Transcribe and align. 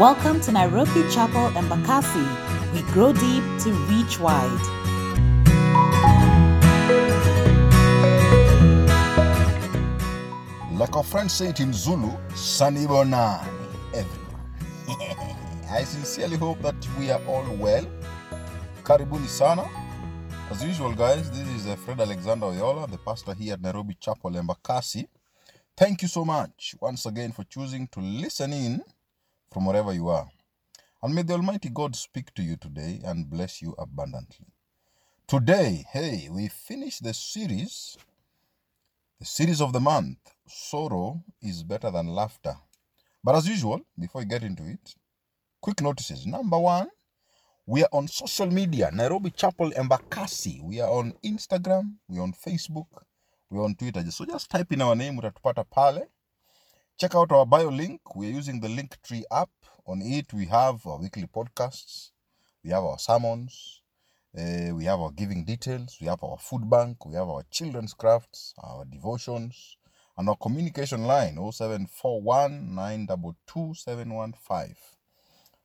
Welcome 0.00 0.40
to 0.40 0.52
Nairobi 0.52 1.06
Chapel 1.10 1.50
Embakasi. 1.50 2.24
We 2.72 2.80
grow 2.90 3.12
deep 3.12 3.44
to 3.64 3.70
reach 3.92 4.18
wide. 4.18 4.48
Like 10.72 10.96
our 10.96 11.02
friends 11.04 11.34
say 11.34 11.48
it 11.48 11.60
in 11.60 11.74
Zulu, 11.74 12.08
Sanibonani, 12.30 13.46
everyone. 13.92 15.66
I 15.70 15.84
sincerely 15.84 16.38
hope 16.38 16.62
that 16.62 16.76
we 16.98 17.10
are 17.10 17.20
all 17.26 17.44
well. 17.56 17.84
Karibuni 18.82 19.26
sana. 19.26 19.68
As 20.50 20.64
usual, 20.64 20.94
guys, 20.94 21.30
this 21.30 21.46
is 21.60 21.66
uh, 21.66 21.76
Fred 21.76 22.00
Alexander 22.00 22.46
Oyola, 22.46 22.90
the 22.90 22.96
pastor 22.96 23.34
here 23.34 23.52
at 23.52 23.60
Nairobi 23.60 23.98
Chapel 24.00 24.30
Embakasi. 24.30 25.06
Thank 25.76 26.00
you 26.00 26.08
so 26.08 26.24
much 26.24 26.74
once 26.80 27.04
again 27.04 27.32
for 27.32 27.44
choosing 27.44 27.86
to 27.88 28.00
listen 28.00 28.54
in 28.54 28.82
from 29.50 29.66
wherever 29.66 29.92
you 29.92 30.08
are. 30.08 30.28
And 31.02 31.14
may 31.14 31.22
the 31.22 31.34
Almighty 31.34 31.70
God 31.70 31.96
speak 31.96 32.32
to 32.34 32.42
you 32.42 32.56
today 32.56 33.00
and 33.04 33.28
bless 33.28 33.62
you 33.62 33.74
abundantly. 33.78 34.46
Today, 35.26 35.84
hey, 35.92 36.28
we 36.30 36.48
finish 36.48 36.98
the 36.98 37.14
series, 37.14 37.96
the 39.18 39.24
series 39.24 39.60
of 39.60 39.72
the 39.72 39.80
month. 39.80 40.18
Sorrow 40.46 41.22
is 41.40 41.62
better 41.62 41.90
than 41.90 42.08
laughter. 42.08 42.56
But 43.22 43.36
as 43.36 43.48
usual, 43.48 43.80
before 43.98 44.22
we 44.22 44.26
get 44.26 44.42
into 44.42 44.64
it, 44.66 44.94
quick 45.60 45.80
notices. 45.80 46.26
Number 46.26 46.58
one, 46.58 46.88
we 47.66 47.82
are 47.82 47.88
on 47.92 48.08
social 48.08 48.46
media, 48.46 48.90
Nairobi 48.92 49.30
Chapel 49.30 49.70
Embakasi. 49.70 50.62
We 50.62 50.80
are 50.80 50.90
on 50.90 51.12
Instagram, 51.24 51.94
we're 52.08 52.22
on 52.22 52.32
Facebook, 52.32 52.86
we're 53.48 53.64
on 53.64 53.74
Twitter. 53.74 54.02
So 54.10 54.24
just 54.24 54.50
type 54.50 54.72
in 54.72 54.82
our 54.82 54.96
name, 54.96 55.16
utatupata 55.18 55.64
pale. 55.64 56.06
Check 57.00 57.14
out 57.14 57.32
our 57.32 57.46
bio 57.46 57.70
link. 57.70 58.14
We're 58.14 58.30
using 58.30 58.60
the 58.60 58.68
Linktree 58.68 59.22
app. 59.32 59.48
On 59.86 60.02
it, 60.02 60.34
we 60.34 60.44
have 60.44 60.86
our 60.86 60.98
weekly 60.98 61.26
podcasts, 61.26 62.10
we 62.62 62.68
have 62.72 62.84
our 62.84 62.98
sermons, 62.98 63.80
uh, 64.38 64.74
we 64.74 64.84
have 64.84 65.00
our 65.00 65.10
giving 65.10 65.46
details, 65.46 65.96
we 65.98 66.08
have 66.08 66.22
our 66.22 66.36
food 66.36 66.68
bank, 66.68 67.06
we 67.06 67.14
have 67.14 67.26
our 67.26 67.42
children's 67.50 67.94
crafts, 67.94 68.52
our 68.62 68.84
devotions, 68.84 69.78
and 70.18 70.28
our 70.28 70.36
communication 70.36 71.04
line 71.04 71.36
0741 71.36 72.76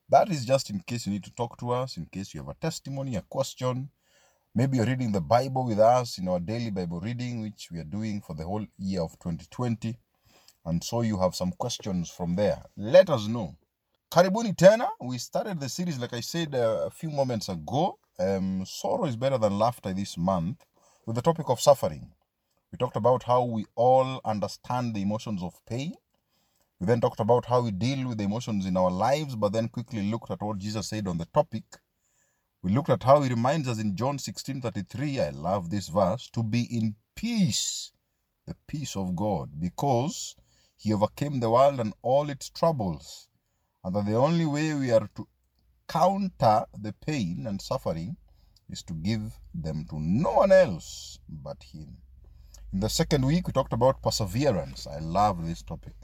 That 0.07 0.29
is 0.29 0.45
just 0.45 0.69
in 0.69 0.79
case 0.87 1.05
you 1.05 1.11
need 1.11 1.25
to 1.25 1.35
talk 1.35 1.57
to 1.57 1.71
us, 1.71 1.97
in 1.97 2.05
case 2.05 2.33
you 2.33 2.39
have 2.39 2.49
a 2.49 2.53
testimony, 2.53 3.17
a 3.17 3.21
question. 3.23 3.89
Maybe 4.55 4.77
you're 4.77 4.85
reading 4.85 5.11
the 5.11 5.19
Bible 5.19 5.65
with 5.65 5.79
us 5.79 6.17
in 6.17 6.29
our 6.29 6.39
daily 6.39 6.71
Bible 6.71 7.01
reading, 7.01 7.41
which 7.41 7.67
we 7.73 7.79
are 7.79 7.83
doing 7.83 8.21
for 8.21 8.35
the 8.35 8.45
whole 8.45 8.65
year 8.77 9.01
of 9.01 9.19
2020. 9.19 9.97
And 10.65 10.83
so 10.83 11.01
you 11.01 11.19
have 11.19 11.35
some 11.35 11.51
questions 11.51 12.09
from 12.09 12.35
there. 12.35 12.63
Let 12.75 13.09
us 13.09 13.27
know. 13.27 13.55
Karibuni 14.11 14.55
tena. 14.55 14.87
We 15.01 15.17
started 15.17 15.59
the 15.59 15.69
series, 15.69 15.99
like 15.99 16.13
I 16.13 16.21
said 16.21 16.55
uh, 16.55 16.85
a 16.85 16.89
few 16.89 17.09
moments 17.09 17.49
ago. 17.49 17.99
Um, 18.19 18.65
sorrow 18.65 19.05
is 19.05 19.15
better 19.15 19.37
than 19.37 19.59
laughter 19.59 19.93
this 19.93 20.17
month 20.17 20.63
with 21.05 21.15
the 21.15 21.21
topic 21.21 21.49
of 21.49 21.59
suffering. 21.59 22.11
We 22.71 22.77
talked 22.77 22.95
about 22.95 23.23
how 23.23 23.43
we 23.43 23.65
all 23.75 24.21
understand 24.25 24.95
the 24.95 25.01
emotions 25.01 25.43
of 25.43 25.53
pain. 25.65 25.95
We 26.79 26.87
then 26.87 27.01
talked 27.01 27.19
about 27.19 27.45
how 27.45 27.61
we 27.61 27.71
deal 27.71 28.07
with 28.07 28.17
the 28.17 28.23
emotions 28.23 28.65
in 28.65 28.75
our 28.75 28.91
lives, 28.91 29.35
but 29.35 29.53
then 29.53 29.67
quickly 29.69 30.01
looked 30.09 30.31
at 30.31 30.41
what 30.41 30.57
Jesus 30.57 30.89
said 30.89 31.07
on 31.07 31.17
the 31.17 31.25
topic. 31.25 31.63
We 32.63 32.71
looked 32.71 32.89
at 32.89 33.03
how 33.03 33.21
he 33.21 33.29
reminds 33.29 33.67
us 33.67 33.79
in 33.79 33.95
John 33.95 34.17
16 34.17 34.61
33, 34.61 35.21
I 35.21 35.29
love 35.29 35.69
this 35.69 35.87
verse, 35.89 36.29
to 36.31 36.43
be 36.43 36.63
in 36.63 36.95
peace, 37.15 37.91
the 38.47 38.55
peace 38.67 38.95
of 38.95 39.15
God, 39.15 39.49
because 39.59 40.35
he 40.85 40.93
overcame 40.93 41.39
the 41.39 41.49
world 41.49 41.79
and 41.79 41.95
all 42.03 42.29
its 42.29 42.47
troubles. 42.51 43.27
And 43.83 43.95
that 43.95 44.05
the 44.05 44.13
only 44.15 44.45
way 44.45 44.75
we 44.75 44.91
are 44.91 45.09
to 45.15 45.27
counter 45.87 46.65
the 46.79 46.93
pain 46.93 47.47
and 47.47 47.59
suffering 47.59 48.17
is 48.69 48.83
to 48.83 48.93
give 48.93 49.39
them 49.51 49.87
to 49.89 49.99
no 49.99 50.33
one 50.33 50.51
else 50.51 51.17
but 51.27 51.63
him. 51.63 51.97
In 52.71 52.81
the 52.81 52.89
second 52.89 53.25
week, 53.25 53.47
we 53.47 53.53
talked 53.53 53.73
about 53.73 54.03
perseverance. 54.03 54.85
I 54.85 54.99
love 54.99 55.47
this 55.47 55.63
topic. 55.63 55.95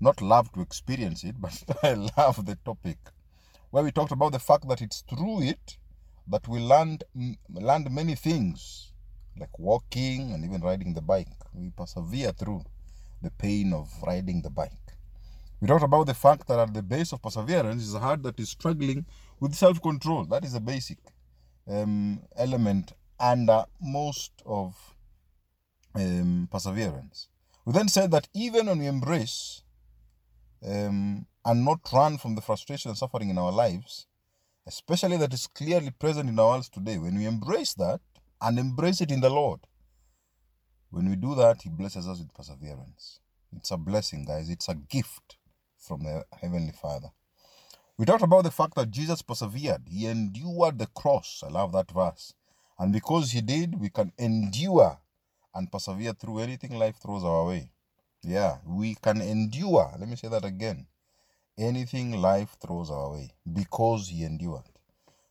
Not 0.00 0.22
love 0.22 0.50
to 0.52 0.62
experience 0.62 1.22
it, 1.22 1.38
but 1.38 1.62
I 1.82 1.92
love 2.16 2.46
the 2.46 2.56
topic. 2.64 2.96
Where 3.70 3.84
we 3.84 3.92
talked 3.92 4.12
about 4.12 4.32
the 4.32 4.38
fact 4.38 4.66
that 4.68 4.80
it's 4.80 5.02
through 5.02 5.42
it 5.42 5.76
that 6.28 6.48
we 6.48 6.58
learned, 6.58 7.04
learned 7.50 7.90
many 7.90 8.14
things, 8.14 8.94
like 9.38 9.58
walking 9.58 10.32
and 10.32 10.42
even 10.42 10.62
riding 10.62 10.94
the 10.94 11.02
bike. 11.02 11.36
We 11.52 11.68
persevere 11.68 12.32
through 12.32 12.62
the 13.24 13.30
pain 13.32 13.72
of 13.72 13.90
riding 14.06 14.42
the 14.42 14.50
bike. 14.50 14.70
We 15.60 15.68
talked 15.68 15.82
about 15.84 16.06
the 16.06 16.14
fact 16.14 16.46
that 16.48 16.58
at 16.58 16.74
the 16.74 16.82
base 16.82 17.12
of 17.12 17.22
perseverance 17.22 17.82
is 17.82 17.94
a 17.94 17.98
heart 18.00 18.22
that 18.22 18.38
is 18.38 18.50
struggling 18.50 19.06
with 19.40 19.54
self 19.54 19.80
control. 19.80 20.24
That 20.26 20.44
is 20.44 20.54
a 20.54 20.60
basic 20.60 20.98
um, 21.68 22.20
element 22.36 22.92
under 23.18 23.64
most 23.80 24.32
of 24.44 24.76
um, 25.94 26.48
perseverance. 26.50 27.28
We 27.64 27.72
then 27.72 27.88
said 27.88 28.10
that 28.10 28.28
even 28.34 28.66
when 28.66 28.80
we 28.80 28.86
embrace 28.86 29.62
um, 30.66 31.26
and 31.44 31.64
not 31.64 31.80
run 31.92 32.18
from 32.18 32.34
the 32.34 32.42
frustration 32.42 32.90
and 32.90 32.98
suffering 32.98 33.30
in 33.30 33.38
our 33.38 33.52
lives, 33.52 34.06
especially 34.66 35.16
that 35.16 35.32
is 35.32 35.46
clearly 35.46 35.90
present 35.90 36.28
in 36.28 36.38
our 36.38 36.50
lives 36.50 36.68
today, 36.68 36.98
when 36.98 37.16
we 37.16 37.26
embrace 37.26 37.74
that 37.74 38.00
and 38.40 38.58
embrace 38.58 39.00
it 39.00 39.10
in 39.10 39.20
the 39.20 39.30
Lord, 39.30 39.60
when 40.94 41.10
we 41.10 41.16
do 41.16 41.34
that, 41.34 41.62
He 41.62 41.70
blesses 41.70 42.06
us 42.06 42.20
with 42.20 42.32
perseverance. 42.32 43.18
It's 43.56 43.72
a 43.72 43.76
blessing, 43.76 44.24
guys. 44.24 44.48
It's 44.48 44.68
a 44.68 44.76
gift 44.76 45.38
from 45.76 46.04
the 46.04 46.24
Heavenly 46.40 46.70
Father. 46.70 47.08
We 47.98 48.06
talked 48.06 48.22
about 48.22 48.44
the 48.44 48.52
fact 48.52 48.76
that 48.76 48.92
Jesus 48.92 49.20
persevered. 49.20 49.82
He 49.88 50.06
endured 50.06 50.78
the 50.78 50.86
cross. 50.86 51.42
I 51.44 51.50
love 51.50 51.72
that 51.72 51.90
verse. 51.90 52.32
And 52.78 52.92
because 52.92 53.32
He 53.32 53.40
did, 53.40 53.80
we 53.80 53.88
can 53.88 54.12
endure 54.18 54.98
and 55.52 55.70
persevere 55.70 56.12
through 56.12 56.38
anything 56.38 56.78
life 56.78 56.98
throws 57.02 57.24
our 57.24 57.44
way. 57.44 57.70
Yeah, 58.22 58.58
we 58.64 58.94
can 58.94 59.20
endure. 59.20 59.92
Let 59.98 60.08
me 60.08 60.14
say 60.14 60.28
that 60.28 60.44
again. 60.44 60.86
Anything 61.58 62.12
life 62.12 62.56
throws 62.64 62.92
our 62.92 63.10
way 63.10 63.32
because 63.52 64.10
He 64.10 64.22
endured. 64.22 64.70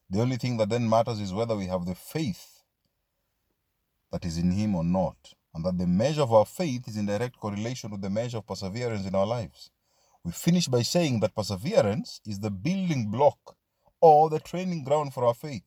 The 0.09 0.19
only 0.19 0.35
thing 0.35 0.57
that 0.57 0.69
then 0.69 0.89
matters 0.89 1.21
is 1.21 1.31
whether 1.31 1.55
we 1.55 1.67
have 1.67 1.85
the 1.85 1.95
faith 1.95 2.63
that 4.11 4.25
is 4.25 4.37
in 4.37 4.51
Him 4.51 4.75
or 4.75 4.83
not 4.83 5.33
and 5.53 5.63
that 5.65 5.77
the 5.77 5.87
measure 5.87 6.21
of 6.21 6.33
our 6.33 6.45
faith 6.45 6.87
is 6.87 6.97
in 6.97 7.05
direct 7.05 7.37
correlation 7.39 7.91
with 7.91 8.01
the 8.01 8.09
measure 8.09 8.37
of 8.37 8.47
perseverance 8.47 9.05
in 9.05 9.15
our 9.15 9.25
lives. 9.25 9.69
We 10.23 10.31
finish 10.31 10.67
by 10.67 10.81
saying 10.81 11.19
that 11.19 11.35
perseverance 11.35 12.21
is 12.25 12.39
the 12.39 12.51
building 12.51 13.11
block 13.11 13.55
or 14.01 14.29
the 14.29 14.39
training 14.39 14.83
ground 14.83 15.13
for 15.13 15.25
our 15.25 15.33
faith, 15.33 15.63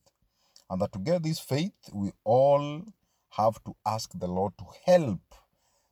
and 0.69 0.81
that 0.81 0.91
to 0.93 0.99
get 0.99 1.23
this 1.23 1.39
faith, 1.39 1.73
we 1.93 2.11
all 2.23 2.83
have 3.31 3.63
to 3.63 3.75
ask 3.85 4.11
the 4.13 4.27
Lord 4.27 4.53
to 4.57 4.65
help 4.85 5.21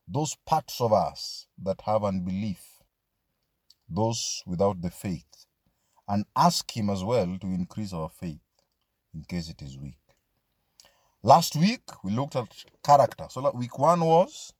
those 0.07 0.35
parts 0.45 0.81
of 0.81 0.93
us 0.93 1.47
that 1.61 1.81
have 1.81 2.03
unbelief, 2.03 2.79
those 3.89 4.43
without 4.45 4.81
the 4.81 4.91
faith, 4.91 5.45
and 6.07 6.25
ask 6.35 6.75
Him 6.75 6.89
as 6.89 7.03
well 7.03 7.37
to 7.39 7.47
increase 7.47 7.93
our 7.93 8.09
faith 8.09 8.39
in 9.13 9.23
case 9.23 9.49
it 9.49 9.61
is 9.61 9.77
weak. 9.77 9.97
Last 11.25 11.55
week 11.55 11.81
we 12.03 12.11
looked 12.11 12.35
at 12.35 12.53
character. 12.83 13.25
So 13.31 13.49
week 13.55 13.79
one 13.79 14.01
was 14.01 14.53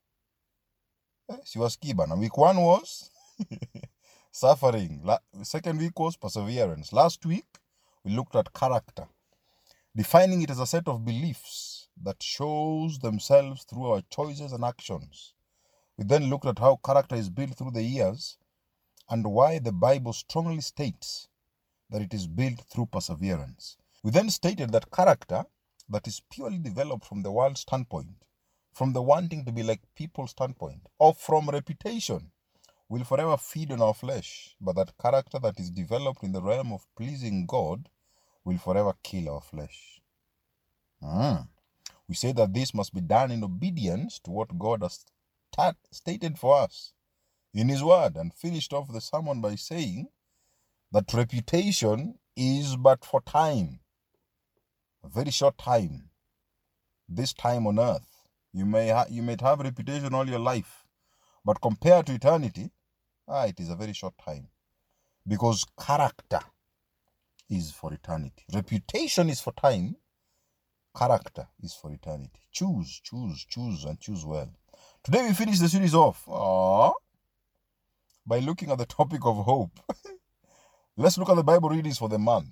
eh, 1.30 1.36
she 1.46 1.60
was 1.60 1.78
Kiban. 1.78 2.12
And 2.12 2.20
week 2.20 2.36
one 2.36 2.58
was 2.58 3.12
suffering. 4.32 5.00
La- 5.04 5.20
second 5.44 5.78
week 5.78 6.00
was 6.00 6.18
perseverance. 6.18 6.92
Last 6.92 7.24
week 7.24 7.46
we 8.04 8.14
looked 8.14 8.36
at 8.36 8.52
character, 8.52 9.06
defining 9.96 10.42
it 10.42 10.50
as 10.50 10.60
a 10.60 10.66
set 10.66 10.88
of 10.88 11.06
beliefs 11.06 11.90
that 12.02 12.24
shows 12.24 12.98
themselves 12.98 13.64
through 13.66 13.86
our 13.86 14.02
choices 14.10 14.52
and 14.52 14.66
actions. 14.66 15.36
We 16.00 16.06
then 16.06 16.32
looked 16.32 16.48
at 16.48 16.58
how 16.58 16.80
character 16.84 17.16
is 17.16 17.30
built 17.30 17.54
through 17.54 17.74
the 17.74 17.84
years 17.84 18.40
and 19.08 19.24
why 19.24 19.60
the 19.60 19.72
Bible 19.72 20.14
strongly 20.14 20.62
states 20.62 21.28
that 21.92 22.02
it 22.02 22.12
is 22.12 22.26
built 22.26 22.60
through 22.62 22.88
perseverance. 22.88 23.78
We 24.02 24.10
then 24.10 24.32
stated 24.32 24.72
that 24.72 24.90
character 24.90 25.46
that 25.90 26.08
is 26.08 26.22
purely 26.32 26.58
developed 26.58 27.06
from 27.06 27.24
the 27.24 27.32
world 27.32 27.58
standpoint, 27.58 28.24
from 28.74 28.94
the 28.94 29.02
wanting 29.02 29.46
to 29.46 29.52
be 29.52 29.64
like 29.64 29.82
people 29.96 30.28
standpoint, 30.28 30.82
or 31.00 31.14
from 31.14 31.50
reputation, 31.50 32.32
will 32.90 33.04
forever 33.04 33.38
feed 33.38 33.72
on 33.72 33.82
our 33.82 33.94
flesh. 33.94 34.56
But 34.62 34.76
that 34.76 34.98
character 34.98 35.40
that 35.40 35.60
is 35.60 35.72
developed 35.72 36.24
in 36.24 36.32
the 36.32 36.42
realm 36.42 36.72
of 36.72 36.88
pleasing 36.98 37.46
God 37.46 37.90
will 38.44 38.58
forever 38.58 38.94
kill 39.04 39.30
our 39.30 39.42
flesh. 39.42 40.02
Ah. 41.04 41.48
We 42.08 42.16
say 42.16 42.32
that 42.34 42.54
this 42.54 42.74
must 42.74 42.94
be 42.94 43.02
done 43.02 43.32
in 43.32 43.44
obedience 43.44 44.20
to 44.20 44.32
what 44.32 44.58
God 44.60 44.84
has 44.84 45.06
tat- 45.52 45.78
stated 45.92 46.38
for 46.38 46.58
us 46.58 46.94
in 47.54 47.70
His 47.70 47.84
Word, 47.84 48.18
and 48.18 48.34
finished 48.34 48.74
off 48.74 48.92
the 48.92 49.02
sermon 49.02 49.42
by 49.42 49.56
saying 49.56 50.10
that 50.92 51.14
reputation 51.14 52.20
is 52.36 52.76
but 52.76 53.06
for 53.06 53.22
time 53.22 53.80
very 55.10 55.32
short 55.32 55.58
time. 55.58 56.10
This 57.08 57.34
time 57.34 57.68
on 57.68 57.80
earth, 57.80 58.08
you 58.54 58.66
may 58.66 58.90
ha- 58.90 59.06
you 59.10 59.22
may 59.22 59.38
have 59.42 59.60
reputation 59.60 60.14
all 60.14 60.28
your 60.28 60.40
life, 60.40 60.86
but 61.46 61.62
compared 61.62 62.08
to 62.08 62.14
eternity, 62.14 62.72
ah, 63.28 63.46
it 63.46 63.60
is 63.60 63.70
a 63.70 63.76
very 63.76 63.94
short 63.94 64.16
time. 64.24 64.48
Because 65.28 65.66
character 65.80 66.42
is 67.50 67.72
for 67.72 67.94
eternity. 67.94 68.44
Reputation 68.54 69.30
is 69.30 69.42
for 69.42 69.54
time. 69.54 69.96
Character 70.98 71.48
is 71.62 71.74
for 71.74 71.92
eternity. 71.92 72.40
Choose, 72.52 73.02
choose, 73.04 73.46
choose, 73.46 73.84
and 73.84 74.00
choose 74.00 74.26
well. 74.26 74.50
Today 75.04 75.28
we 75.28 75.34
finish 75.34 75.60
the 75.60 75.70
series 75.70 75.94
off 75.94 76.24
uh, 76.32 76.92
by 78.26 78.40
looking 78.40 78.72
at 78.72 78.78
the 78.78 78.86
topic 79.00 79.22
of 79.26 79.38
hope. 79.38 79.80
Let's 80.98 81.18
look 81.18 81.30
at 81.30 81.36
the 81.36 81.44
Bible 81.44 81.70
readings 81.70 81.98
for 81.98 82.10
the 82.10 82.20
month. 82.20 82.52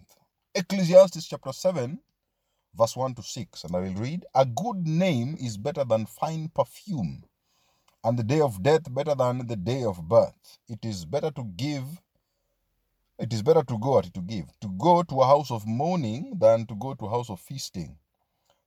Ecclesiastes 0.54 1.28
chapter 1.28 1.54
7, 1.54 2.00
verse 2.76 2.96
1 2.96 3.16
to 3.16 3.24
6. 3.24 3.64
And 3.64 3.76
I 3.76 3.80
will 3.80 3.96
read 3.96 4.26
A 4.36 4.46
good 4.46 4.88
name 4.88 5.38
is 5.40 5.58
better 5.58 5.84
than 5.84 6.06
fine 6.06 6.50
perfume, 6.54 7.24
and 8.04 8.18
the 8.18 8.24
day 8.24 8.42
of 8.42 8.64
death 8.64 8.94
better 8.94 9.16
than 9.16 9.48
the 9.48 9.56
day 9.56 9.84
of 9.84 10.08
birth. 10.08 10.60
It 10.68 10.84
is 10.84 11.06
better 11.06 11.32
to 11.32 11.44
give 11.56 11.86
it 13.20 13.32
is 13.32 13.44
better 13.44 13.64
to 13.64 13.78
go 13.78 14.00
at 14.00 14.14
to 14.16 14.22
give, 14.22 14.48
to 14.60 14.68
go 14.70 15.04
to 15.04 15.22
a 15.22 15.26
house 15.28 15.52
of 15.52 15.68
mourning 15.68 16.34
than 16.40 16.66
to 16.66 16.76
go 16.76 16.94
to 16.96 17.06
a 17.06 17.10
house 17.10 17.30
of 17.30 17.40
feasting. 17.40 17.98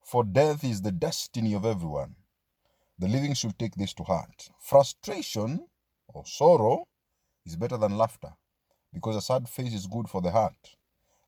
For 0.05 0.23
death 0.23 0.62
is 0.62 0.81
the 0.81 0.93
destiny 0.93 1.52
of 1.52 1.67
everyone. 1.67 2.14
The 2.99 3.09
living 3.09 3.35
should 3.35 3.59
take 3.59 3.75
this 3.75 3.93
to 3.94 4.05
heart. 4.05 4.49
Frustration 4.61 5.67
or 6.09 6.25
sorrow 6.25 6.87
is 7.44 7.56
better 7.56 7.76
than 7.76 7.99
laughter, 7.99 8.32
because 8.94 9.17
a 9.17 9.20
sad 9.20 9.49
face 9.49 9.75
is 9.75 9.87
good 9.87 10.09
for 10.09 10.23
the 10.23 10.31
heart. 10.31 10.75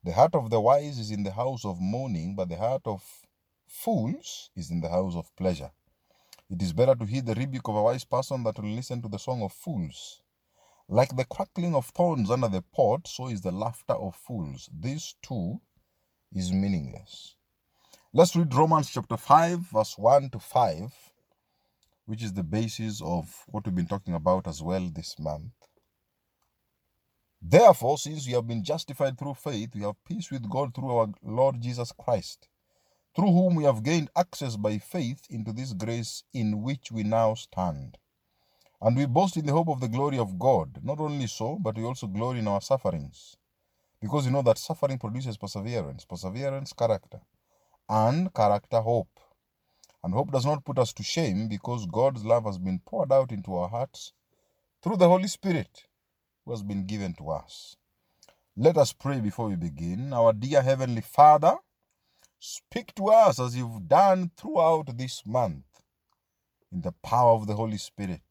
The 0.05 0.12
heart 0.12 0.37
of 0.37 0.49
the 0.49 0.61
wise 0.61 0.99
is 0.99 1.11
in 1.11 1.25
the 1.25 1.33
house 1.33 1.65
of 1.65 1.81
mourning, 1.81 2.37
but 2.37 2.49
the 2.49 2.56
heart 2.56 2.83
of 2.87 3.03
fools 3.67 4.50
is 4.55 4.71
in 4.71 4.81
the 4.81 4.89
house 4.89 5.17
of 5.17 5.35
pleasure. 5.35 5.73
It 6.49 6.62
is 6.62 6.73
better 6.73 6.95
to 6.95 7.05
hear 7.05 7.21
the 7.21 7.35
rebuke 7.35 7.69
of 7.69 7.75
a 7.75 7.83
wise 7.83 8.05
person 8.05 8.45
than 8.45 8.55
to 8.55 8.62
listen 8.62 9.03
to 9.03 9.09
the 9.09 9.19
song 9.19 9.43
of 9.43 9.53
fools. 9.53 10.23
Like 10.89 11.17
the 11.17 11.25
crackling 11.25 11.75
of 11.75 11.87
thorns 11.87 12.31
under 12.31 12.49
the 12.49 12.62
pot, 12.62 13.09
so 13.09 13.27
is 13.27 13.41
the 13.41 13.50
laughter 13.50 13.95
of 13.95 14.15
fools. 14.15 14.71
This 14.73 15.17
too 15.21 15.61
is 16.33 16.53
meaningless. 16.53 17.35
Let's 18.12 18.37
read 18.37 18.55
Romans 18.55 18.91
chapter 18.91 19.17
5, 19.17 19.59
verse 19.59 19.99
1 19.99 20.31
to 20.31 20.39
5, 20.39 20.93
which 22.06 22.23
is 22.23 22.33
the 22.33 22.45
basis 22.45 23.03
of 23.03 23.45
what 23.49 23.67
we've 23.67 23.75
been 23.75 23.87
talking 23.87 24.15
about 24.15 24.47
as 24.47 24.62
well 24.62 24.89
this 24.95 25.19
month. 25.19 25.53
Therefore, 27.40 27.99
since 27.99 28.26
we 28.26 28.32
have 28.32 28.46
been 28.49 28.64
justified 28.64 29.19
through 29.19 29.35
faith, 29.35 29.70
we 29.75 29.82
have 29.82 30.02
peace 30.05 30.31
with 30.31 30.49
God 30.50 30.75
through 30.75 30.90
our 30.90 31.08
Lord 31.23 31.61
Jesus 31.61 31.93
Christ, 31.93 32.49
through 33.14 33.32
whom 33.32 33.55
we 33.55 33.64
have 33.64 33.85
gained 33.85 34.11
access 34.17 34.56
by 34.56 34.79
faith 34.79 35.23
into 35.31 35.52
this 35.52 35.73
grace 35.73 36.25
in 36.35 36.62
which 36.62 36.90
we 36.90 37.05
now 37.05 37.35
stand. 37.35 37.96
And 38.81 38.96
we 38.96 39.06
boast 39.06 39.37
in 39.37 39.46
the 39.46 39.52
hope 39.52 39.69
of 39.69 39.81
the 39.81 39.88
glory 39.88 40.19
of 40.19 40.38
God. 40.38 40.81
Not 40.85 41.00
only 41.00 41.26
so, 41.29 41.58
but 41.61 41.76
we 41.76 41.85
also 41.85 42.06
glory 42.06 42.40
in 42.40 42.49
our 42.49 42.61
sufferings. 42.61 43.37
Because 44.00 44.26
we 44.26 44.32
know 44.32 44.43
that 44.43 44.58
suffering 44.58 44.99
produces 44.99 45.37
perseverance, 45.37 46.05
perseverance, 46.05 46.73
character, 46.73 47.20
and 47.88 48.32
character, 48.35 48.81
hope. 48.81 49.20
And 50.05 50.14
hope 50.14 50.32
does 50.32 50.46
not 50.46 50.64
put 50.64 50.79
us 50.79 50.93
to 50.94 51.02
shame 51.02 51.49
because 51.49 51.87
God's 51.87 52.25
love 52.25 52.44
has 52.44 52.58
been 52.58 52.81
poured 52.81 53.12
out 53.12 53.32
into 53.32 53.55
our 53.56 53.69
hearts 53.69 54.12
through 54.82 54.96
the 54.99 55.08
Holy 55.08 55.29
Spirit 55.29 55.88
who 56.49 56.53
has 56.55 56.62
been 56.62 56.87
given 56.87 57.12
to 57.12 57.29
us. 57.29 57.77
Let 58.56 58.79
us 58.79 58.95
pray 58.95 59.21
before 59.21 59.49
we 59.49 59.56
begin. 59.56 60.15
Our 60.15 60.33
dear 60.33 60.62
Heavenly 60.62 61.03
Father, 61.03 61.56
speak 62.39 62.95
to 62.95 63.09
us 63.09 63.39
as 63.39 63.55
you've 63.55 63.87
done 63.87 64.31
throughout 64.35 64.97
this 64.97 65.25
month 65.27 65.67
in 66.73 66.81
the 66.81 66.93
power 67.03 67.33
of 67.33 67.47
the 67.47 67.55
Holy 67.55 67.77
Spirit 67.77 68.23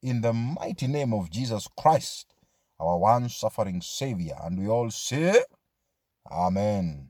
in 0.00 0.20
the 0.20 0.32
mighty 0.32 0.86
name 0.86 1.12
of 1.12 1.28
Jesus 1.28 1.66
Christ, 1.76 2.32
our 2.78 2.96
one 2.98 3.28
suffering 3.28 3.80
Savior. 3.80 4.36
And 4.40 4.56
we 4.60 4.68
all 4.68 4.90
say, 4.92 5.42
Amen. 6.30 7.08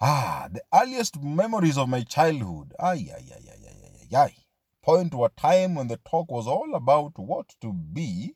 Ah, 0.00 0.48
the 0.50 0.62
earliest 0.74 1.22
memories 1.22 1.78
of 1.78 1.88
my 1.88 2.02
childhood, 2.02 2.74
ay, 2.80 3.08
ay, 3.16 3.24
ay, 3.30 3.42
ay, 3.52 3.68
ay, 3.68 4.08
ay, 4.10 4.16
ay, 4.18 4.34
point 4.82 5.14
a 5.14 5.30
time 5.36 5.76
when 5.76 5.86
the 5.86 5.98
talk 5.98 6.30
was 6.30 6.46
all 6.46 6.74
about 6.74 7.12
what 7.16 7.54
to 7.60 7.72
be 7.72 8.34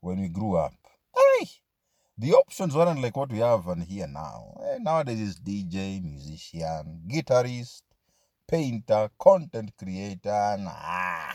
when 0.00 0.20
we 0.20 0.28
grew 0.28 0.56
up. 0.56 0.74
Ay, 1.14 1.46
the 2.16 2.32
options 2.32 2.74
weren't 2.74 3.02
like 3.02 3.16
what 3.16 3.30
we 3.30 3.38
have 3.38 3.68
on 3.68 3.82
here 3.82 4.08
now. 4.08 4.54
Eh, 4.64 4.78
nowadays 4.80 5.20
it's 5.20 5.40
DJ, 5.40 6.02
musician, 6.02 7.02
guitarist, 7.06 7.82
painter, 8.48 9.10
content 9.18 9.72
creator, 9.78 10.56
nah. 10.58 11.32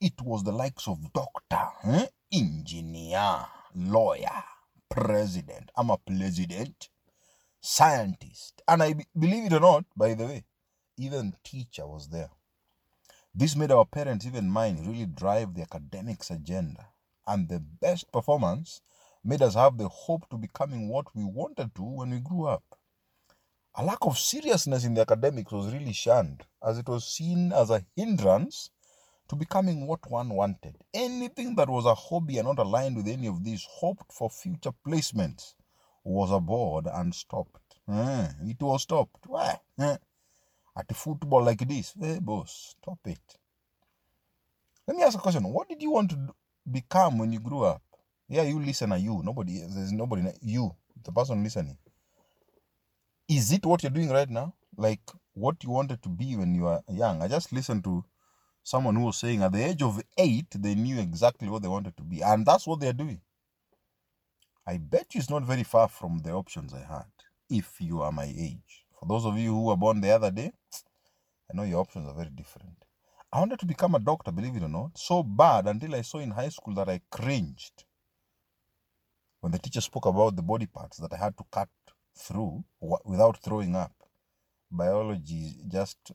It 0.00 0.20
was 0.22 0.44
the 0.44 0.52
likes 0.52 0.86
of 0.86 1.12
doctor, 1.12 1.68
eh? 1.84 2.06
engineer, 2.32 3.46
lawyer, 3.74 4.44
president. 4.88 5.70
I'm 5.76 5.90
a 5.90 5.98
president, 5.98 6.90
scientist. 7.60 8.62
And 8.68 8.82
I 8.82 8.94
believe 9.18 9.46
it 9.46 9.52
or 9.52 9.60
not, 9.60 9.84
by 9.96 10.14
the 10.14 10.26
way, 10.26 10.44
even 10.96 11.34
teacher 11.42 11.86
was 11.86 12.08
there. 12.08 12.30
This 13.38 13.54
made 13.54 13.70
our 13.70 13.84
parents, 13.84 14.24
even 14.24 14.48
mine, 14.48 14.82
really 14.86 15.04
drive 15.04 15.52
the 15.52 15.60
academics 15.60 16.30
agenda. 16.30 16.86
And 17.26 17.46
the 17.46 17.60
best 17.60 18.10
performance 18.10 18.80
made 19.22 19.42
us 19.42 19.54
have 19.54 19.76
the 19.76 19.88
hope 19.88 20.26
to 20.30 20.38
becoming 20.38 20.88
what 20.88 21.14
we 21.14 21.22
wanted 21.22 21.74
to 21.74 21.82
when 21.82 22.12
we 22.12 22.20
grew 22.20 22.46
up. 22.46 22.64
A 23.74 23.84
lack 23.84 23.98
of 24.00 24.18
seriousness 24.18 24.86
in 24.86 24.94
the 24.94 25.02
academics 25.02 25.52
was 25.52 25.70
really 25.70 25.92
shunned, 25.92 26.46
as 26.66 26.78
it 26.78 26.88
was 26.88 27.06
seen 27.06 27.52
as 27.52 27.68
a 27.68 27.84
hindrance 27.94 28.70
to 29.28 29.36
becoming 29.36 29.86
what 29.86 30.10
one 30.10 30.30
wanted. 30.30 30.78
Anything 30.94 31.56
that 31.56 31.68
was 31.68 31.84
a 31.84 31.94
hobby 31.94 32.38
and 32.38 32.48
not 32.48 32.58
aligned 32.58 32.96
with 32.96 33.06
any 33.06 33.26
of 33.26 33.44
these 33.44 33.66
hoped 33.68 34.14
for 34.14 34.30
future 34.30 34.72
placements 34.86 35.56
was 36.04 36.30
aboard 36.30 36.86
and 36.90 37.14
stopped. 37.14 37.60
Eh, 37.86 38.28
it 38.44 38.62
was 38.62 38.80
stopped. 38.80 39.26
Why? 39.26 39.60
Eh, 39.78 39.98
at 40.76 40.94
football 40.96 41.44
like 41.44 41.66
this, 41.68 41.94
hey 42.00 42.18
boss, 42.20 42.76
stop 42.80 42.98
it. 43.06 43.20
Let 44.86 44.96
me 44.96 45.02
ask 45.02 45.18
a 45.18 45.20
question. 45.20 45.44
What 45.44 45.68
did 45.68 45.82
you 45.82 45.90
want 45.90 46.10
to 46.10 46.18
become 46.70 47.18
when 47.18 47.32
you 47.32 47.40
grew 47.40 47.64
up? 47.64 47.82
Yeah, 48.28 48.42
you 48.42 48.60
listener, 48.60 48.96
you. 48.96 49.22
Nobody, 49.24 49.60
there's 49.60 49.92
nobody, 49.92 50.24
you, 50.42 50.74
the 51.04 51.12
person 51.12 51.42
listening. 51.42 51.78
Is 53.28 53.52
it 53.52 53.66
what 53.66 53.82
you're 53.82 53.90
doing 53.90 54.10
right 54.10 54.30
now? 54.30 54.54
Like 54.76 55.00
what 55.34 55.62
you 55.64 55.70
wanted 55.70 56.02
to 56.02 56.08
be 56.08 56.36
when 56.36 56.54
you 56.54 56.62
were 56.62 56.82
young? 56.88 57.22
I 57.22 57.28
just 57.28 57.52
listened 57.52 57.84
to 57.84 58.04
someone 58.62 58.96
who 58.96 59.04
was 59.04 59.18
saying 59.18 59.42
at 59.42 59.52
the 59.52 59.64
age 59.64 59.82
of 59.82 60.02
eight, 60.18 60.48
they 60.56 60.74
knew 60.74 60.98
exactly 61.00 61.48
what 61.48 61.62
they 61.62 61.68
wanted 61.68 61.96
to 61.96 62.02
be. 62.02 62.22
And 62.22 62.46
that's 62.46 62.66
what 62.66 62.80
they're 62.80 62.92
doing. 62.92 63.20
I 64.66 64.78
bet 64.78 65.14
you 65.14 65.20
it's 65.20 65.30
not 65.30 65.44
very 65.44 65.64
far 65.64 65.88
from 65.88 66.18
the 66.20 66.32
options 66.32 66.74
I 66.74 66.80
had 66.80 67.06
if 67.50 67.80
you 67.80 68.02
are 68.02 68.12
my 68.12 68.24
age. 68.26 68.84
For 68.98 69.06
those 69.06 69.26
of 69.26 69.38
you 69.38 69.52
who 69.52 69.64
were 69.64 69.76
born 69.76 70.00
the 70.00 70.10
other 70.10 70.30
day, 70.30 70.52
I 71.50 71.56
know 71.56 71.62
your 71.64 71.80
options 71.80 72.08
are 72.08 72.14
very 72.14 72.30
different. 72.30 72.84
I 73.32 73.40
wanted 73.40 73.60
to 73.60 73.66
become 73.66 73.94
a 73.94 74.00
doctor, 74.00 74.32
believe 74.32 74.56
it 74.56 74.62
or 74.62 74.68
not, 74.68 74.98
so 74.98 75.22
bad 75.22 75.66
until 75.66 75.94
I 75.94 76.02
saw 76.02 76.18
in 76.18 76.30
high 76.30 76.48
school 76.48 76.74
that 76.74 76.88
I 76.88 77.00
cringed 77.10 77.84
when 79.40 79.52
the 79.52 79.58
teacher 79.58 79.80
spoke 79.80 80.06
about 80.06 80.36
the 80.36 80.42
body 80.42 80.66
parts 80.66 80.98
that 80.98 81.12
I 81.12 81.16
had 81.16 81.36
to 81.38 81.44
cut 81.52 81.68
through 82.18 82.64
without 83.04 83.42
throwing 83.42 83.76
up. 83.76 83.92
Biology 84.70 85.56
just 85.68 86.12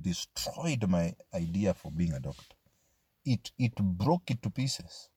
destroyed 0.00 0.88
my 0.88 1.14
idea 1.34 1.74
for 1.74 1.90
being 1.92 2.12
a 2.14 2.20
doctor. 2.20 2.56
It, 3.24 3.50
it 3.58 3.74
broke 3.76 4.30
it 4.30 4.42
to 4.42 4.50
pieces. 4.50 5.10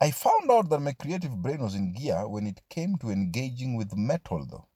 I 0.00 0.12
found 0.12 0.50
out 0.50 0.70
that 0.70 0.80
my 0.80 0.92
creative 0.92 1.36
brain 1.36 1.58
was 1.60 1.74
in 1.74 1.92
gear 1.92 2.28
when 2.28 2.46
it 2.46 2.60
came 2.70 2.96
to 2.98 3.10
engaging 3.10 3.76
with 3.76 3.96
metal, 3.96 4.46
though. 4.48 4.67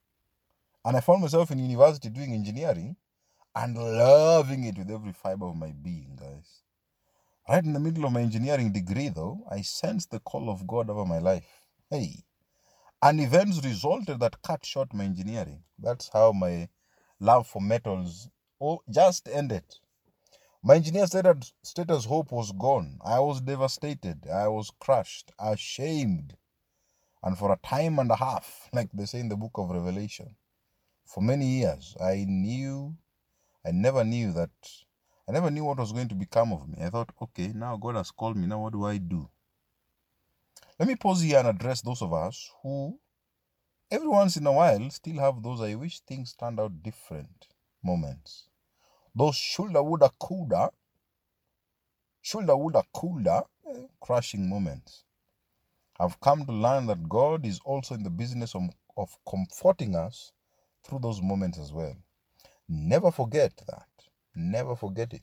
And 0.85 0.97
I 0.97 1.01
found 1.01 1.23
myself 1.23 1.51
in 1.51 1.59
university 1.59 2.09
doing 2.09 2.33
engineering 2.33 2.97
and 3.55 3.77
loving 3.77 4.65
it 4.65 4.79
with 4.79 4.91
every 4.91 5.13
fiber 5.13 5.47
of 5.47 5.57
my 5.57 5.73
being, 5.73 6.17
guys. 6.21 6.63
Right 7.49 7.65
in 7.65 7.73
the 7.73 7.81
middle 7.81 8.05
of 8.05 8.13
my 8.13 8.21
engineering 8.21 8.73
degree, 8.73 9.09
though, 9.09 9.45
I 9.51 9.63
sensed 9.63 10.11
the 10.11 10.21
call 10.21 10.49
of 10.51 10.67
God 10.67 10.91
over 10.91 11.05
my 11.05 11.19
life. 11.19 11.47
Hey. 11.91 12.25
And 13.03 13.21
events 13.21 13.61
resulted 13.65 14.21
that 14.21 14.43
cut 14.43 14.65
short 14.65 14.95
my 14.95 15.05
engineering. 15.05 15.65
That's 15.79 16.09
how 16.13 16.33
my 16.33 16.69
love 17.21 17.47
for 17.47 17.61
metals 17.61 18.29
oh, 18.61 18.83
just 18.91 19.29
ended. 19.29 19.65
My 20.63 20.77
engineer 20.77 21.07
status, 21.09 21.53
status 21.65 22.05
hope 22.05 22.31
was 22.31 22.53
gone. 22.53 22.99
I 23.05 23.19
was 23.19 23.41
devastated. 23.41 24.29
I 24.33 24.47
was 24.49 24.71
crushed, 24.81 25.33
ashamed. 25.39 26.37
And 27.25 27.37
for 27.37 27.53
a 27.53 27.59
time 27.67 27.99
and 27.99 28.11
a 28.11 28.17
half, 28.17 28.69
like 28.73 28.91
they 28.93 29.07
say 29.07 29.21
in 29.21 29.29
the 29.29 29.37
book 29.37 29.53
of 29.55 29.71
Revelation, 29.71 30.37
for 31.13 31.21
many 31.21 31.47
years, 31.47 31.95
I 32.01 32.25
knew, 32.27 32.97
I 33.67 33.71
never 33.71 34.03
knew 34.03 34.33
that, 34.33 34.51
I 35.29 35.33
never 35.33 35.51
knew 35.51 35.65
what 35.65 35.79
was 35.79 35.93
going 35.93 36.09
to 36.09 36.15
become 36.15 36.53
of 36.53 36.67
me. 36.67 36.79
I 36.83 36.89
thought, 36.89 37.13
okay, 37.21 37.53
now 37.55 37.77
God 37.77 37.97
has 37.97 38.11
called 38.11 38.39
me. 38.39 38.47
Now 38.47 38.63
what 38.63 38.73
do 38.73 38.87
I 38.87 38.97
do? 38.97 39.29
Let 40.79 40.89
me 40.89 40.97
pause 40.97 41.21
here 41.21 41.39
and 41.39 41.49
address 41.49 41.83
those 41.83 42.01
of 42.01 42.15
us 42.15 42.51
who 42.63 42.99
every 43.91 44.09
once 44.09 44.39
in 44.39 44.47
a 44.47 44.53
while 44.53 44.89
still 44.89 45.19
have 45.21 45.43
those 45.43 45.61
I 45.61 45.75
wish 45.75 46.01
things 46.01 46.35
turned 46.35 46.59
out 46.59 46.83
different 46.83 47.47
moments. 47.85 48.49
Those 49.15 49.37
shoulda, 49.37 49.83
woulda, 49.83 50.11
coulda, 50.19 50.71
shoulda, 52.23 52.57
woulda, 52.57 52.85
coulda 52.95 53.45
eh, 53.69 53.87
crushing 54.01 54.49
moments. 54.49 55.05
I've 56.01 56.19
come 56.21 56.47
to 56.47 56.53
learn 56.53 56.87
that 56.87 57.07
God 57.07 57.45
is 57.45 57.61
also 57.67 57.95
in 57.95 58.03
the 58.03 58.11
business 58.11 58.55
of, 58.55 58.63
of 58.97 59.15
comforting 59.29 59.95
us 59.95 60.33
through 60.85 61.01
those 61.01 61.23
moments 61.23 61.59
as 61.59 61.73
well. 61.73 61.97
Never 62.69 63.11
forget 63.11 63.53
that. 63.69 63.89
Never 64.35 64.77
forget 64.77 65.13
it. 65.13 65.23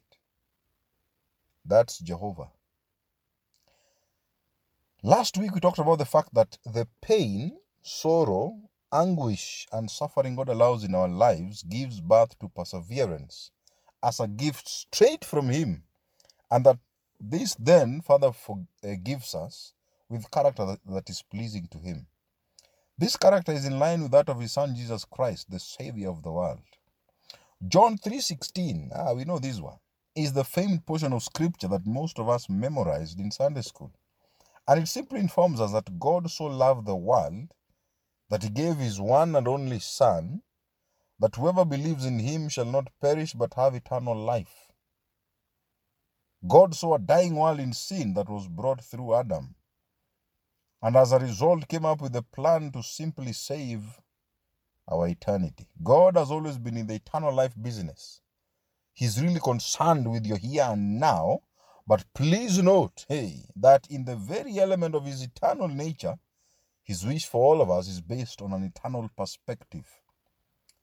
That's 1.65 1.99
Jehovah. 1.99 2.49
Last 5.03 5.37
week 5.37 5.53
we 5.53 5.61
talked 5.61 5.79
about 5.79 5.97
the 5.97 6.05
fact 6.05 6.33
that 6.33 6.57
the 6.65 6.87
pain, 7.01 7.57
sorrow, 7.81 8.59
anguish, 8.91 9.67
and 9.71 9.89
suffering 9.89 10.35
God 10.35 10.49
allows 10.49 10.83
in 10.83 10.93
our 10.93 11.07
lives 11.07 11.63
gives 11.63 12.01
birth 12.01 12.37
to 12.39 12.49
perseverance 12.49 13.51
as 14.03 14.19
a 14.19 14.27
gift 14.27 14.67
straight 14.67 15.23
from 15.23 15.49
Him, 15.49 15.83
and 16.51 16.65
that 16.65 16.79
this 17.19 17.55
then 17.55 18.01
Father 18.01 18.31
forgives 18.31 19.35
uh, 19.35 19.45
us 19.45 19.73
with 20.09 20.31
character 20.31 20.65
that, 20.65 20.79
that 20.85 21.09
is 21.09 21.23
pleasing 21.31 21.67
to 21.71 21.77
Him. 21.77 22.07
This 22.99 23.15
character 23.15 23.53
is 23.53 23.63
in 23.63 23.79
line 23.79 24.01
with 24.01 24.11
that 24.11 24.27
of 24.27 24.41
His 24.41 24.51
Son 24.51 24.75
Jesus 24.75 25.05
Christ, 25.05 25.49
the 25.49 25.57
Savior 25.57 26.09
of 26.09 26.21
the 26.21 26.33
world. 26.33 26.59
John 27.65 27.97
3:16, 27.97 28.91
ah, 28.93 29.13
we 29.13 29.23
know 29.23 29.39
this 29.39 29.61
one, 29.61 29.77
is 30.15 30.33
the 30.33 30.43
famed 30.43 30.85
portion 30.85 31.13
of 31.13 31.23
scripture 31.23 31.69
that 31.69 31.85
most 31.85 32.19
of 32.19 32.27
us 32.27 32.49
memorized 32.49 33.17
in 33.17 33.31
Sunday 33.31 33.61
school. 33.61 33.93
And 34.67 34.81
it 34.83 34.87
simply 34.89 35.21
informs 35.21 35.61
us 35.61 35.71
that 35.71 35.97
God 35.97 36.29
so 36.29 36.43
loved 36.47 36.85
the 36.85 36.95
world 36.97 37.53
that 38.29 38.43
he 38.43 38.49
gave 38.49 38.75
his 38.75 38.99
one 38.99 39.33
and 39.33 39.47
only 39.47 39.79
Son, 39.79 40.41
that 41.19 41.35
whoever 41.35 41.63
believes 41.63 42.03
in 42.03 42.19
him 42.19 42.49
shall 42.49 42.65
not 42.65 42.91
perish 42.99 43.31
but 43.31 43.53
have 43.53 43.75
eternal 43.75 44.13
life. 44.13 44.73
God 46.45 46.75
saw 46.75 46.95
a 46.95 46.99
dying 46.99 47.37
world 47.37 47.61
in 47.61 47.71
sin 47.71 48.13
that 48.15 48.27
was 48.27 48.49
brought 48.49 48.83
through 48.83 49.15
Adam, 49.15 49.55
and 50.81 50.95
as 50.95 51.11
a 51.11 51.19
result 51.19 51.67
came 51.67 51.85
up 51.85 52.01
with 52.01 52.15
a 52.15 52.21
plan 52.21 52.71
to 52.71 52.81
simply 52.81 53.33
save 53.33 53.83
our 54.89 55.07
eternity. 55.07 55.67
God 55.83 56.17
has 56.17 56.31
always 56.31 56.57
been 56.57 56.77
in 56.77 56.87
the 56.87 56.95
eternal 56.95 57.33
life 57.33 57.53
business. 57.61 58.21
He's 58.93 59.21
really 59.21 59.39
concerned 59.39 60.11
with 60.11 60.25
your 60.25 60.37
here 60.37 60.63
and 60.63 60.99
now, 60.99 61.39
but 61.87 62.05
please 62.13 62.61
note, 62.61 63.05
hey, 63.07 63.45
that 63.55 63.87
in 63.89 64.05
the 64.05 64.15
very 64.15 64.59
element 64.59 64.95
of 64.95 65.05
his 65.05 65.23
eternal 65.23 65.67
nature, 65.67 66.15
his 66.83 67.05
wish 67.05 67.25
for 67.25 67.43
all 67.43 67.61
of 67.61 67.69
us 67.69 67.87
is 67.87 68.01
based 68.01 68.41
on 68.41 68.53
an 68.53 68.63
eternal 68.63 69.09
perspective. 69.15 69.87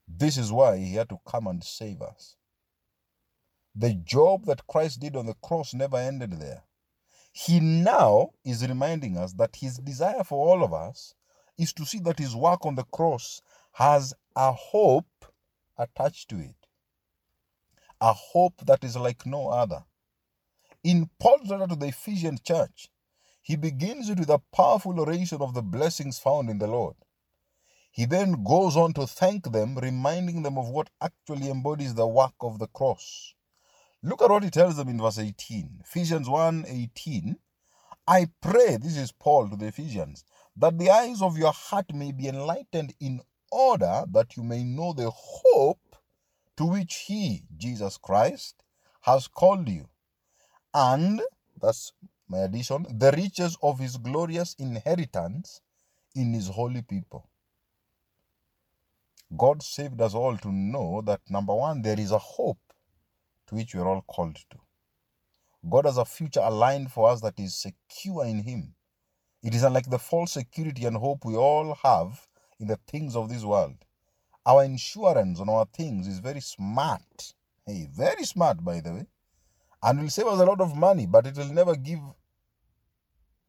This 0.07 0.37
is 0.37 0.51
why 0.51 0.77
he 0.77 0.93
had 0.93 1.09
to 1.09 1.19
come 1.27 1.47
and 1.47 1.63
save 1.63 2.01
us. 2.01 2.37
The 3.75 3.93
job 3.93 4.45
that 4.45 4.65
Christ 4.67 5.01
did 5.01 5.15
on 5.15 5.25
the 5.25 5.35
cross 5.35 5.73
never 5.73 5.97
ended 5.97 6.39
there. 6.39 6.63
He 7.45 7.59
now 7.59 8.31
is 8.43 8.67
reminding 8.67 9.15
us 9.15 9.33
that 9.33 9.57
his 9.57 9.77
desire 9.77 10.23
for 10.23 10.47
all 10.47 10.63
of 10.63 10.73
us 10.73 11.13
is 11.55 11.71
to 11.73 11.85
see 11.85 11.99
that 11.99 12.17
his 12.17 12.35
work 12.35 12.65
on 12.65 12.73
the 12.73 12.83
cross 12.85 13.43
has 13.73 14.11
a 14.35 14.51
hope 14.51 15.31
attached 15.77 16.29
to 16.29 16.39
it. 16.39 16.55
A 18.01 18.11
hope 18.11 18.65
that 18.65 18.83
is 18.83 18.97
like 18.97 19.27
no 19.27 19.49
other. 19.49 19.85
In 20.83 21.11
Paul's 21.19 21.47
letter 21.47 21.67
to 21.67 21.75
the 21.75 21.89
Ephesian 21.89 22.39
church, 22.43 22.89
he 23.43 23.55
begins 23.55 24.09
it 24.09 24.17
with 24.17 24.31
a 24.31 24.41
powerful 24.51 24.99
oration 24.99 25.39
of 25.39 25.53
the 25.53 25.61
blessings 25.61 26.17
found 26.17 26.49
in 26.49 26.57
the 26.57 26.65
Lord. 26.65 26.95
He 27.91 28.05
then 28.05 28.43
goes 28.43 28.75
on 28.75 28.93
to 28.93 29.05
thank 29.05 29.51
them, 29.51 29.77
reminding 29.77 30.41
them 30.41 30.57
of 30.57 30.69
what 30.69 30.89
actually 30.99 31.51
embodies 31.51 31.93
the 31.93 32.07
work 32.07 32.33
of 32.41 32.57
the 32.57 32.67
cross. 32.67 33.35
Look 34.07 34.21
at 34.21 34.29
what 34.29 34.45
he 34.45 34.49
tells 34.49 34.77
them 34.77 34.87
in 34.87 35.01
verse 35.01 35.19
18. 35.19 35.81
Ephesians 35.83 36.29
1 36.29 36.63
18. 36.65 37.35
I 38.07 38.27
pray, 38.39 38.77
this 38.77 38.95
is 38.95 39.11
Paul 39.11 39.49
to 39.49 39.57
the 39.57 39.65
Ephesians, 39.65 40.23
that 40.55 40.79
the 40.79 40.89
eyes 40.89 41.21
of 41.21 41.37
your 41.37 41.51
heart 41.51 41.93
may 41.93 42.13
be 42.13 42.29
enlightened 42.29 42.93
in 43.01 43.19
order 43.51 44.05
that 44.13 44.37
you 44.37 44.43
may 44.43 44.63
know 44.63 44.93
the 44.93 45.11
hope 45.13 45.97
to 46.55 46.63
which 46.63 47.03
he, 47.07 47.43
Jesus 47.57 47.97
Christ, 47.97 48.63
has 49.01 49.27
called 49.27 49.67
you. 49.67 49.89
And, 50.73 51.21
that's 51.61 51.91
my 52.29 52.37
addition, 52.39 52.85
the 52.89 53.11
riches 53.11 53.57
of 53.61 53.77
his 53.77 53.97
glorious 53.97 54.55
inheritance 54.57 55.59
in 56.15 56.31
his 56.31 56.47
holy 56.47 56.81
people. 56.81 57.27
God 59.35 59.61
saved 59.61 59.99
us 59.99 60.13
all 60.13 60.37
to 60.37 60.49
know 60.49 61.01
that 61.01 61.19
number 61.29 61.53
one, 61.53 61.81
there 61.81 61.99
is 61.99 62.13
a 62.13 62.17
hope 62.17 62.66
to 63.47 63.55
which 63.55 63.75
we're 63.75 63.87
all 63.87 64.01
called 64.01 64.35
to. 64.49 64.57
God 65.69 65.85
has 65.85 65.97
a 65.97 66.05
future 66.05 66.41
aligned 66.41 66.91
for 66.91 67.09
us 67.09 67.21
that 67.21 67.39
is 67.39 67.55
secure 67.55 68.25
in 68.25 68.43
Him. 68.43 68.75
It 69.43 69.55
is 69.55 69.63
unlike 69.63 69.89
the 69.89 69.99
false 69.99 70.33
security 70.33 70.85
and 70.85 70.97
hope 70.97 71.25
we 71.25 71.35
all 71.35 71.77
have 71.83 72.27
in 72.59 72.67
the 72.67 72.79
things 72.87 73.15
of 73.15 73.29
this 73.29 73.43
world. 73.43 73.77
Our 74.45 74.63
insurance 74.63 75.39
on 75.39 75.49
our 75.49 75.65
things 75.65 76.07
is 76.07 76.19
very 76.19 76.41
smart. 76.41 77.33
Hey, 77.65 77.87
very 77.91 78.23
smart, 78.23 78.63
by 78.63 78.79
the 78.79 78.93
way 78.93 79.07
and 79.83 80.01
will 80.01 80.09
save 80.09 80.27
us 80.27 80.39
a 80.39 80.45
lot 80.45 80.61
of 80.61 80.75
money, 80.75 81.05
but 81.05 81.27
it 81.27 81.35
will 81.35 81.53
never 81.53 81.75
give, 81.75 81.99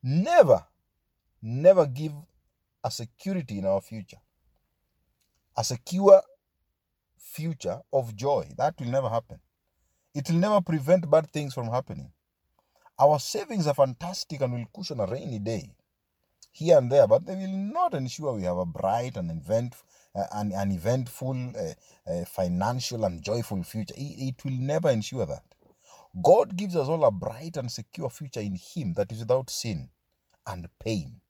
never, 0.03 0.65
never 1.43 1.87
give 1.87 2.13
a 2.85 2.91
security 2.91 3.59
in 3.59 3.65
our 3.65 3.81
future. 3.81 4.19
A 5.57 5.65
secure 5.65 6.23
future 7.19 7.81
of 7.93 8.15
joy. 8.15 8.49
That 8.57 8.75
will 8.79 8.89
never 8.89 9.09
happen. 9.09 9.41
It 10.19 10.29
will 10.31 10.41
never 10.41 10.61
prevent 10.63 11.11
bad 11.11 11.31
things 11.33 11.55
from 11.55 11.69
happening. 11.71 12.13
Our 13.01 13.21
savings 13.21 13.67
are 13.69 13.75
fantastic 13.75 14.41
and 14.43 14.53
will 14.55 14.67
cushion 14.75 15.01
a 15.01 15.07
rainy 15.07 15.41
day 15.41 15.71
here 16.53 16.79
and 16.79 16.91
there, 16.93 17.07
but 17.07 17.27
they 17.27 17.37
will 17.37 17.49
not 17.57 17.95
ensure 17.95 18.35
we 18.35 18.45
have 18.45 18.59
a 18.59 18.67
bright 18.67 19.17
and 19.17 19.31
event, 19.31 19.77
uh, 20.17 20.25
an, 20.33 20.53
an 20.53 20.73
eventful, 20.73 21.53
uh, 21.57 22.11
uh, 22.13 22.25
financial 22.27 23.05
and 23.05 23.23
joyful 23.23 23.63
future. 23.63 23.95
It, 23.97 24.35
it 24.37 24.45
will 24.45 24.59
never 24.59 24.91
ensure 24.91 25.27
that. 25.27 25.45
God 26.23 26.57
gives 26.57 26.77
us 26.77 26.89
all 26.89 27.05
a 27.05 27.13
bright 27.13 27.57
and 27.57 27.71
secure 27.71 28.11
future 28.11 28.41
in 28.41 28.57
Him 28.57 28.95
that 28.95 29.13
is 29.13 29.21
without 29.21 29.51
sin 29.51 29.91
and 30.47 30.69
pain. 30.85 31.21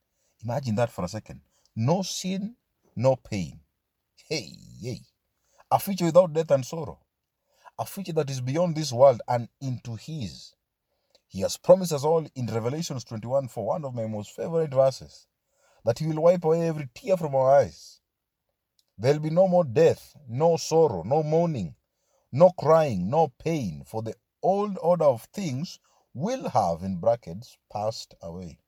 Imagine 0.45 0.77
that 0.77 0.93
for 0.93 1.05
a 1.05 1.09
second. 1.09 1.43
No 1.77 2.03
sin, 2.03 2.57
no 2.97 3.17
pain. 3.17 3.61
Hey, 4.29 4.53
hey. 4.83 5.01
A 5.71 5.79
future 5.79 6.07
without 6.07 6.33
death 6.33 6.51
and 6.53 6.65
sorrow. 6.67 7.01
A 7.79 7.87
future 7.87 8.13
that 8.15 8.31
is 8.31 8.41
beyond 8.41 8.75
this 8.75 8.93
world 8.93 9.23
and 9.29 9.49
into 9.61 9.95
His. 9.95 10.55
He 11.29 11.43
has 11.43 11.57
promised 11.57 11.93
us 11.93 12.05
all 12.05 12.27
in 12.35 12.47
Revelations 12.47 13.05
21 13.05 13.49
for 13.49 13.67
one 13.67 13.85
of 13.85 13.95
my 13.95 14.07
most 14.07 14.35
favorite 14.35 14.73
verses 14.73 15.27
that 15.85 15.99
He 15.99 16.07
will 16.07 16.23
wipe 16.23 16.45
away 16.45 16.67
every 16.67 16.89
tear 16.95 17.17
from 17.17 17.35
our 17.35 17.55
eyes. 17.57 18.01
There 18.97 19.13
will 19.13 19.21
be 19.21 19.31
no 19.31 19.47
more 19.47 19.65
death, 19.65 20.17
no 20.29 20.57
sorrow, 20.57 21.05
no 21.05 21.23
mourning, 21.23 21.77
no 22.33 22.51
crying, 22.51 23.09
no 23.09 23.29
pain, 23.39 23.85
for 23.87 24.03
the 24.03 24.15
old 24.43 24.77
order 24.83 25.05
of 25.05 25.23
things 25.33 25.79
will 26.15 26.49
have, 26.49 26.83
in 26.83 26.97
brackets, 26.97 27.57
passed 27.73 28.15
away. 28.21 28.59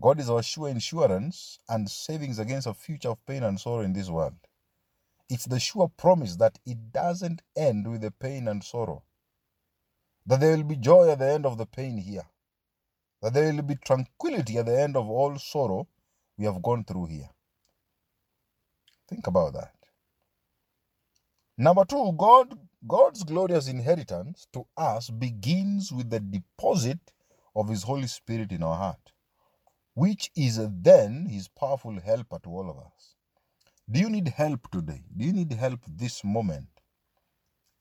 God 0.00 0.18
is 0.18 0.28
our 0.28 0.42
sure 0.42 0.68
insurance 0.68 1.60
and 1.68 1.88
savings 1.88 2.40
against 2.40 2.66
a 2.66 2.74
future 2.74 3.10
of 3.10 3.24
pain 3.24 3.44
and 3.44 3.60
sorrow 3.60 3.82
in 3.82 3.92
this 3.92 4.10
world. 4.10 4.34
It's 5.34 5.46
the 5.46 5.58
sure 5.58 5.88
promise 5.88 6.36
that 6.36 6.60
it 6.64 6.92
doesn't 6.92 7.42
end 7.56 7.90
with 7.90 8.02
the 8.02 8.12
pain 8.12 8.46
and 8.48 8.62
sorrow, 8.62 9.02
that 10.26 10.40
there 10.40 10.56
will 10.56 10.64
be 10.64 10.76
joy 10.76 11.10
at 11.10 11.18
the 11.18 11.32
end 11.32 11.44
of 11.46 11.58
the 11.58 11.66
pain 11.66 11.98
here, 11.98 12.26
that 13.20 13.34
there 13.34 13.52
will 13.52 13.62
be 13.62 13.74
tranquility 13.76 14.58
at 14.58 14.66
the 14.66 14.80
end 14.80 14.96
of 14.96 15.10
all 15.10 15.36
sorrow 15.38 15.88
we 16.38 16.44
have 16.44 16.62
gone 16.62 16.84
through 16.84 17.06
here. 17.06 17.30
Think 19.08 19.26
about 19.26 19.54
that. 19.54 19.74
Number 21.58 21.84
two, 21.84 22.12
God 22.16 22.58
God's 22.86 23.24
glorious 23.24 23.68
inheritance 23.68 24.46
to 24.52 24.66
us 24.76 25.10
begins 25.10 25.92
with 25.92 26.10
the 26.10 26.20
deposit 26.20 27.00
of 27.56 27.68
His 27.70 27.82
Holy 27.82 28.06
Spirit 28.06 28.52
in 28.52 28.62
our 28.62 28.76
heart, 28.76 29.12
which 29.94 30.30
is 30.36 30.60
then 30.82 31.26
His 31.26 31.48
powerful 31.48 32.00
helper 32.00 32.38
to 32.44 32.50
all 32.50 32.70
of 32.70 32.78
us. 32.78 33.16
Do 33.90 34.00
you 34.00 34.10
need 34.10 34.28
help 34.28 34.70
today? 34.70 35.02
Do 35.16 35.24
you 35.24 35.32
need 35.32 35.52
help 35.52 35.80
this 35.86 36.24
moment? 36.24 36.68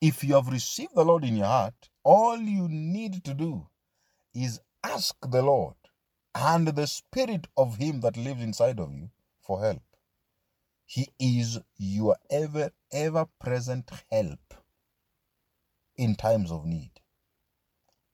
If 0.01 0.23
you 0.23 0.35
have 0.35 0.47
received 0.47 0.95
the 0.95 1.05
Lord 1.05 1.23
in 1.23 1.37
your 1.37 1.47
heart, 1.47 1.89
all 2.03 2.37
you 2.37 2.67
need 2.69 3.23
to 3.25 3.33
do 3.33 3.67
is 4.33 4.59
ask 4.83 5.15
the 5.21 5.41
Lord 5.41 5.75
and 6.35 6.67
the 6.67 6.87
Spirit 6.87 7.47
of 7.57 7.77
Him 7.77 8.01
that 8.01 8.17
lives 8.17 8.43
inside 8.43 8.79
of 8.79 8.93
you 8.93 9.09
for 9.41 9.61
help. 9.63 9.83
He 10.85 11.07
is 11.19 11.59
your 11.77 12.17
ever, 12.29 12.71
ever 12.91 13.27
present 13.39 13.89
help 14.11 14.53
in 15.95 16.15
times 16.15 16.51
of 16.51 16.65
need. 16.65 16.91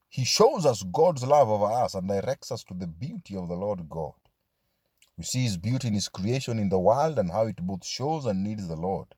He 0.10 0.26
shows 0.26 0.66
us 0.66 0.84
God's 0.92 1.24
love 1.24 1.50
over 1.50 1.72
us 1.72 1.96
and 1.96 2.08
directs 2.08 2.52
us 2.52 2.64
to 2.66 2.74
the 2.74 2.88
beauty 2.88 3.36
of 3.36 3.48
the 3.48 3.56
Lord 3.56 3.90
God. 3.90 4.14
We 5.20 5.26
see 5.26 5.44
His 5.44 5.58
beauty 5.58 5.90
in 5.90 5.94
His 5.94 6.10
creation 6.10 6.58
in 6.58 6.70
the 6.70 6.80
world 6.80 7.20
and 7.20 7.30
how 7.30 7.46
it 7.46 7.58
both 7.58 7.86
shows 7.86 8.26
and 8.26 8.44
needs 8.44 8.68
the 8.68 8.76
Lord. 8.76 9.10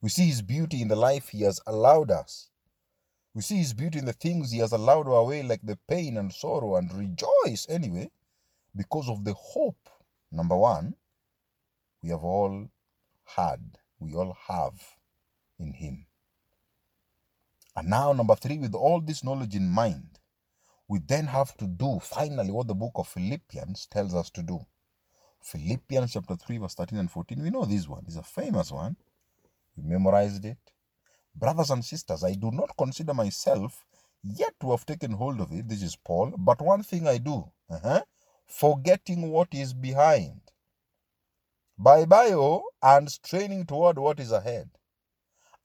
We 0.00 0.08
see 0.08 0.26
His 0.26 0.42
beauty 0.42 0.80
in 0.80 0.86
the 0.86 0.94
life 0.96 1.30
He 1.30 1.42
has 1.42 1.60
allowed 1.66 2.12
us. 2.12 2.50
We 3.38 3.42
see 3.42 3.58
his 3.58 3.72
beauty 3.72 4.00
in 4.00 4.04
the 4.04 4.12
things 4.12 4.50
he 4.50 4.58
has 4.58 4.72
allowed 4.72 5.06
our 5.06 5.24
way, 5.24 5.44
like 5.44 5.60
the 5.62 5.78
pain 5.86 6.16
and 6.16 6.32
sorrow, 6.32 6.74
and 6.74 6.92
rejoice 6.92 7.66
anyway 7.68 8.10
because 8.74 9.08
of 9.08 9.22
the 9.22 9.32
hope. 9.34 9.88
Number 10.32 10.56
one, 10.56 10.96
we 12.02 12.08
have 12.08 12.24
all 12.24 12.68
had, 13.24 13.78
we 14.00 14.12
all 14.14 14.36
have 14.48 14.74
in 15.58 15.72
him. 15.72 16.06
And 17.76 17.88
now, 17.88 18.12
number 18.12 18.34
three, 18.34 18.58
with 18.58 18.74
all 18.74 19.00
this 19.00 19.22
knowledge 19.22 19.54
in 19.54 19.68
mind, 19.68 20.18
we 20.88 20.98
then 20.98 21.26
have 21.26 21.56
to 21.58 21.66
do 21.68 22.00
finally 22.02 22.50
what 22.50 22.66
the 22.66 22.74
book 22.74 22.92
of 22.96 23.06
Philippians 23.06 23.86
tells 23.86 24.16
us 24.16 24.30
to 24.30 24.42
do. 24.42 24.66
Philippians 25.42 26.12
chapter 26.12 26.36
3, 26.36 26.58
verse 26.58 26.74
13 26.74 26.98
and 26.98 27.10
14. 27.10 27.42
We 27.42 27.50
know 27.50 27.64
this 27.64 27.88
one, 27.88 28.04
it's 28.06 28.16
a 28.16 28.22
famous 28.22 28.72
one. 28.72 28.96
We 29.76 29.84
memorized 29.84 30.44
it. 30.44 30.58
Brothers 31.34 31.70
and 31.70 31.84
sisters, 31.84 32.24
I 32.24 32.34
do 32.34 32.50
not 32.50 32.76
consider 32.76 33.14
myself 33.14 33.84
yet 34.24 34.54
to 34.60 34.72
have 34.72 34.86
taken 34.86 35.12
hold 35.12 35.40
of 35.40 35.52
it. 35.52 35.68
This 35.68 35.82
is 35.82 35.96
Paul. 35.96 36.34
But 36.36 36.60
one 36.60 36.82
thing 36.82 37.06
I 37.06 37.18
do, 37.18 37.44
uh-huh, 37.70 38.02
forgetting 38.46 39.30
what 39.30 39.48
is 39.52 39.72
behind. 39.72 40.40
By 41.78 42.06
bio 42.06 42.62
and 42.82 43.10
straining 43.10 43.66
toward 43.66 43.98
what 43.98 44.18
is 44.18 44.32
ahead. 44.32 44.70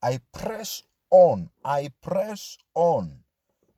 I 0.01 0.20
press 0.34 0.84
on, 1.10 1.50
I 1.65 1.92
press 2.01 2.58
on 2.75 3.20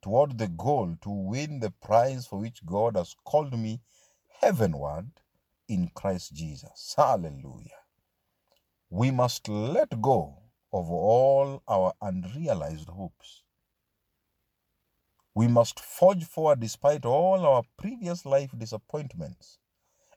toward 0.01 0.37
the 0.37 0.47
goal 0.47 0.97
to 1.01 1.09
win 1.09 1.59
the 1.59 1.71
prize 1.71 2.27
for 2.27 2.39
which 2.39 2.65
God 2.65 2.97
has 2.97 3.15
called 3.25 3.57
me 3.57 3.81
heavenward 4.41 5.07
in 5.67 5.89
Christ 5.95 6.33
Jesus. 6.33 6.93
Hallelujah. 6.97 7.81
We 8.89 9.11
must 9.11 9.49
let 9.49 10.01
go 10.01 10.37
of 10.73 10.89
all 10.91 11.63
our 11.67 11.93
unrealized 12.01 12.89
hopes. 12.89 13.43
We 15.35 15.47
must 15.47 15.79
forge 15.79 16.25
forward 16.25 16.59
despite 16.61 17.05
all 17.05 17.45
our 17.45 17.63
previous 17.77 18.25
life 18.25 18.51
disappointments, 18.57 19.59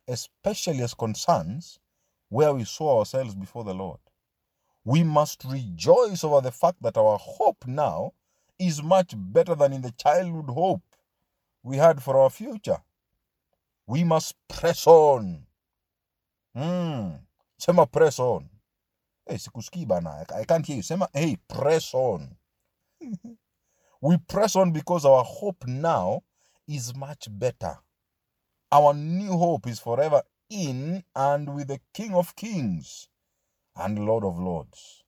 especially 0.08 0.82
as 0.82 0.94
concerns 0.94 1.80
where 2.28 2.54
we 2.54 2.64
saw 2.64 3.00
ourselves 3.00 3.34
before 3.34 3.64
the 3.64 3.74
Lord. 3.74 4.00
We 4.84 5.04
must 5.04 5.44
rejoice 5.44 6.24
over 6.24 6.40
the 6.40 6.52
fact 6.52 6.82
that 6.82 6.96
our 6.96 7.18
hope 7.18 7.66
now 7.66 8.12
is 8.58 8.82
much 8.82 9.14
better 9.16 9.54
than 9.54 9.72
in 9.72 9.82
the 9.82 9.92
childhood 9.92 10.50
hope 10.50 10.82
we 11.62 11.76
had 11.78 12.02
for 12.02 12.18
our 12.18 12.30
future. 12.30 12.78
We 13.88 14.04
must 14.04 14.34
press 14.48 14.86
on. 14.86 15.46
Mm. 16.54 17.20
Sema 17.58 17.86
press 17.86 18.18
on. 18.18 18.50
Hey, 19.26 19.38
sikusikii 19.38 19.86
bana. 19.86 20.26
I 20.34 20.44
can't 20.44 20.66
hear 20.66 20.76
you. 20.76 20.82
Sema, 20.82 21.08
hey, 21.14 21.36
press 21.48 21.94
on. 21.94 22.36
we 24.02 24.18
press 24.18 24.56
on 24.56 24.72
because 24.72 25.06
our 25.06 25.24
hope 25.24 25.66
now 25.66 26.22
is 26.66 26.94
much 26.94 27.28
better. 27.30 27.78
Our 28.70 28.92
new 28.92 29.38
hope 29.38 29.66
is 29.66 29.80
forever 29.80 30.22
in 30.50 31.02
and 31.16 31.54
with 31.54 31.68
the 31.68 31.80
King 31.94 32.14
of 32.14 32.36
Kings 32.36 33.08
and 33.74 34.04
Lord 34.04 34.22
of 34.22 34.38
Lords. 34.38 35.02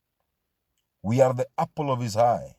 We 1.02 1.20
are 1.20 1.34
the 1.34 1.48
apple 1.58 1.92
of 1.92 2.00
his 2.00 2.16
eye. 2.16 2.56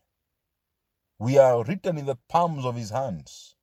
We 1.18 1.40
are 1.40 1.63
written 1.63 1.98
in 1.98 2.06
the 2.06 2.18
palms 2.30 2.63
of 2.63 2.75
his 2.75 2.92
hands. 2.92 3.56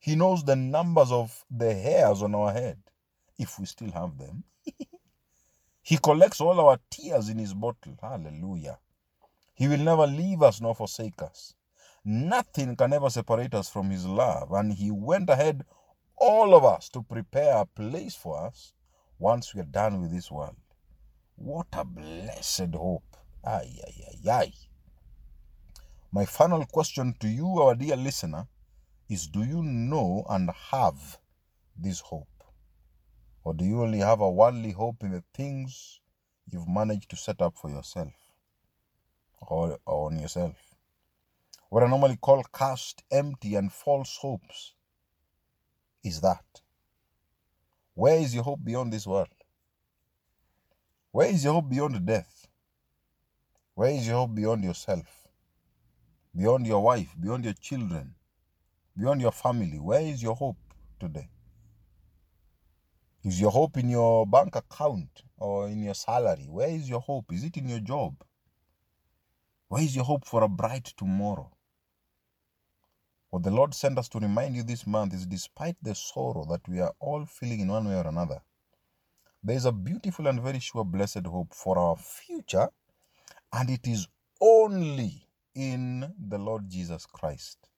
He 0.00 0.16
knows 0.16 0.42
the 0.44 0.56
numbers 0.56 1.12
of 1.12 1.44
the 1.50 1.74
hairs 1.74 2.22
on 2.22 2.34
our 2.34 2.52
head, 2.52 2.78
if 3.38 3.58
we 3.58 3.66
still 3.66 3.92
have 3.92 4.16
them. 4.18 4.44
he 5.82 5.98
collects 5.98 6.40
all 6.40 6.58
our 6.58 6.80
tears 6.90 7.28
in 7.28 7.38
his 7.38 7.52
bottle. 7.52 7.98
Hallelujah. 8.00 8.78
He 9.54 9.68
will 9.68 9.78
never 9.78 10.06
leave 10.06 10.42
us 10.42 10.62
nor 10.62 10.74
forsake 10.74 11.20
us. 11.20 11.54
Nothing 12.02 12.76
can 12.76 12.94
ever 12.94 13.10
separate 13.10 13.54
us 13.54 13.68
from 13.68 13.90
his 13.90 14.06
love. 14.06 14.52
And 14.52 14.72
he 14.72 14.90
went 14.90 15.28
ahead, 15.28 15.66
all 16.16 16.54
of 16.54 16.64
us, 16.64 16.88
to 16.90 17.02
prepare 17.02 17.58
a 17.58 17.66
place 17.66 18.14
for 18.14 18.46
us 18.46 18.72
once 19.18 19.54
we 19.54 19.60
are 19.60 19.64
done 19.64 20.00
with 20.00 20.10
this 20.12 20.30
world. 20.30 20.56
What 21.36 21.66
a 21.74 21.84
blessed 21.84 22.74
hope. 22.74 23.04
Ay, 23.44 23.68
ay, 23.86 24.04
ay, 24.08 24.30
ay. 24.30 24.52
My 26.10 26.24
final 26.24 26.64
question 26.64 27.14
to 27.20 27.28
you, 27.28 27.60
our 27.60 27.74
dear 27.74 27.96
listener, 27.96 28.46
is 29.10 29.26
do 29.26 29.42
you 29.42 29.62
know 29.62 30.24
and 30.30 30.48
have 30.70 31.18
this 31.76 31.98
hope? 32.00 32.28
Or 33.42 33.54
do 33.54 33.64
you 33.64 33.82
only 33.82 33.98
have 33.98 34.20
a 34.20 34.30
worldly 34.30 34.70
hope 34.70 35.02
in 35.02 35.10
the 35.10 35.24
things 35.34 36.00
you've 36.46 36.68
managed 36.68 37.10
to 37.10 37.16
set 37.16 37.42
up 37.42 37.58
for 37.58 37.68
yourself 37.70 38.12
or, 39.40 39.78
on 39.84 40.20
yourself? 40.20 40.54
What 41.70 41.82
I 41.82 41.88
normally 41.88 42.18
call 42.20 42.44
cast, 42.54 43.02
empty, 43.10 43.56
and 43.56 43.72
false 43.72 44.16
hopes 44.20 44.74
is 46.04 46.20
that. 46.20 46.44
Where 47.94 48.18
is 48.18 48.34
your 48.34 48.44
hope 48.44 48.60
beyond 48.62 48.92
this 48.92 49.06
world? 49.06 49.28
Where 51.10 51.28
is 51.28 51.42
your 51.42 51.54
hope 51.54 51.68
beyond 51.68 52.06
death? 52.06 52.46
Where 53.74 53.90
is 53.90 54.06
your 54.06 54.18
hope 54.18 54.36
beyond 54.36 54.62
yourself? 54.62 55.26
Beyond 56.36 56.66
your 56.66 56.82
wife, 56.82 57.14
beyond 57.20 57.44
your 57.44 57.54
children, 57.54 58.14
beyond 59.00 59.20
your 59.20 59.32
family? 59.32 59.78
Where 59.78 60.02
is 60.02 60.22
your 60.22 60.34
hope 60.34 60.58
today? 60.98 61.30
Is 63.24 63.40
your 63.40 63.50
hope 63.50 63.76
in 63.78 63.88
your 63.88 64.26
bank 64.26 64.56
account 64.56 65.22
or 65.38 65.68
in 65.68 65.82
your 65.82 65.94
salary? 65.94 66.46
Where 66.48 66.68
is 66.68 66.88
your 66.88 67.00
hope? 67.00 67.32
Is 67.32 67.44
it 67.44 67.56
in 67.56 67.68
your 67.68 67.80
job? 67.80 68.14
Where 69.68 69.82
is 69.82 69.96
your 69.96 70.04
hope 70.04 70.26
for 70.26 70.42
a 70.42 70.48
bright 70.48 70.92
tomorrow? 70.96 71.50
What 73.30 73.42
the 73.42 73.50
Lord 73.50 73.74
sent 73.74 73.98
us 73.98 74.08
to 74.10 74.18
remind 74.18 74.56
you 74.56 74.64
this 74.64 74.86
month 74.86 75.14
is 75.14 75.26
despite 75.26 75.76
the 75.82 75.94
sorrow 75.94 76.44
that 76.50 76.68
we 76.68 76.80
are 76.80 76.92
all 76.98 77.24
feeling 77.24 77.60
in 77.60 77.68
one 77.68 77.88
way 77.88 77.94
or 77.94 78.06
another, 78.06 78.42
there 79.42 79.56
is 79.56 79.64
a 79.64 79.72
beautiful 79.72 80.26
and 80.26 80.42
very 80.42 80.58
sure 80.58 80.84
blessed 80.84 81.26
hope 81.26 81.54
for 81.54 81.78
our 81.78 81.96
future, 81.96 82.68
and 83.52 83.70
it 83.70 83.86
is 83.86 84.08
only 84.40 85.26
in 85.54 86.12
the 86.28 86.38
Lord 86.38 86.68
Jesus 86.68 87.06
Christ. 87.06 87.69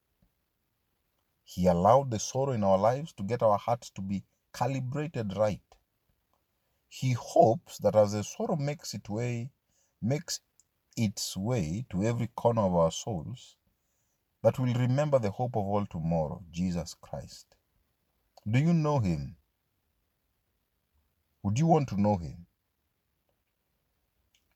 He 1.55 1.67
allowed 1.67 2.11
the 2.11 2.19
sorrow 2.19 2.53
in 2.53 2.65
our 2.65 2.79
lives 2.79 3.12
to 3.12 3.23
get 3.23 3.43
our 3.43 3.59
hearts 3.59 3.91
to 3.91 4.01
be 4.01 4.25
calibrated 4.55 5.37
right. 5.37 5.61
He 6.88 7.12
hopes 7.12 7.77
that 7.79 7.95
as 7.95 8.12
the 8.12 8.25
sorrow 8.25 8.57
makes 8.57 8.95
its 8.95 9.11
way, 9.11 9.51
makes 10.01 10.41
its 10.97 11.37
way 11.37 11.85
to 11.91 12.05
every 12.05 12.29
corner 12.29 12.62
of 12.62 12.75
our 12.75 12.91
souls, 12.91 13.57
that 14.43 14.59
we'll 14.59 14.73
remember 14.73 15.19
the 15.19 15.31
hope 15.31 15.55
of 15.55 15.67
all 15.67 15.85
tomorrow, 15.85 16.43
Jesus 16.51 16.95
Christ. 16.95 17.55
Do 18.51 18.59
you 18.59 18.73
know 18.73 18.99
him? 18.99 19.37
Would 21.43 21.59
you 21.59 21.67
want 21.67 21.91
to 21.91 22.01
know 22.01 22.17
him? 22.17 22.47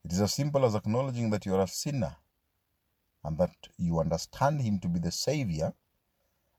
It 0.02 0.12
is 0.12 0.20
as 0.22 0.32
simple 0.32 0.64
as 0.64 0.74
acknowledging 0.74 1.28
that 1.28 1.44
you 1.44 1.54
are 1.56 1.62
a 1.62 1.68
sinner 1.68 2.16
and 3.22 3.36
that 3.36 3.54
you 3.76 4.00
understand 4.00 4.62
him 4.62 4.78
to 4.78 4.88
be 4.88 4.98
the 4.98 5.12
Savior, 5.12 5.74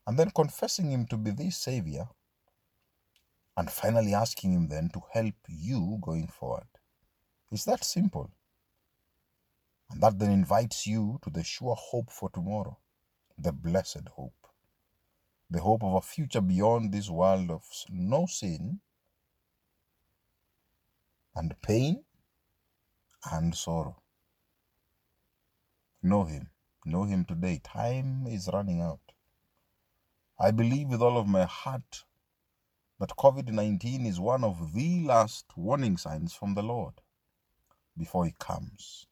and 0.08 0.18
then 0.18 0.30
confessing 0.30 0.90
him 0.90 1.04
to 1.04 1.18
be 1.18 1.30
the 1.30 1.50
Savior, 1.50 2.08
and 3.58 3.70
finally 3.70 4.14
asking 4.14 4.54
him 4.54 4.68
then 4.68 4.88
to 4.88 5.02
help 5.12 5.34
you 5.46 5.98
going 6.00 6.26
forward. 6.26 6.66
It's 7.52 7.66
that 7.66 7.84
simple. 7.84 8.30
And 9.90 10.02
that 10.02 10.18
then 10.18 10.30
invites 10.30 10.86
you 10.86 11.18
to 11.22 11.30
the 11.30 11.44
sure 11.44 11.74
hope 11.74 12.10
for 12.10 12.30
tomorrow, 12.30 12.78
the 13.36 13.52
blessed 13.52 14.08
hope, 14.16 14.48
the 15.50 15.60
hope 15.60 15.84
of 15.84 15.92
a 15.92 16.00
future 16.00 16.40
beyond 16.40 16.90
this 16.90 17.10
world 17.10 17.50
of 17.50 17.64
no 17.90 18.24
sin 18.24 18.80
and 21.36 21.54
pain 21.60 22.02
and 23.30 23.54
sorrow. 23.54 24.00
Know 26.02 26.24
Him. 26.24 26.48
Know 26.86 27.04
Him 27.04 27.26
today. 27.26 27.60
Time 27.62 28.26
is 28.26 28.48
running 28.50 28.80
out. 28.80 29.00
I 30.40 30.52
believe 30.52 30.90
with 30.90 31.02
all 31.02 31.18
of 31.18 31.26
my 31.26 31.46
heart 31.46 32.04
that 33.00 33.16
COVID 33.16 33.48
19 33.50 34.06
is 34.06 34.20
one 34.20 34.44
of 34.44 34.72
the 34.72 35.02
last 35.04 35.46
warning 35.56 35.96
signs 35.96 36.32
from 36.32 36.54
the 36.54 36.62
Lord 36.62 36.94
before 37.96 38.24
He 38.24 38.34
comes. 38.38 39.08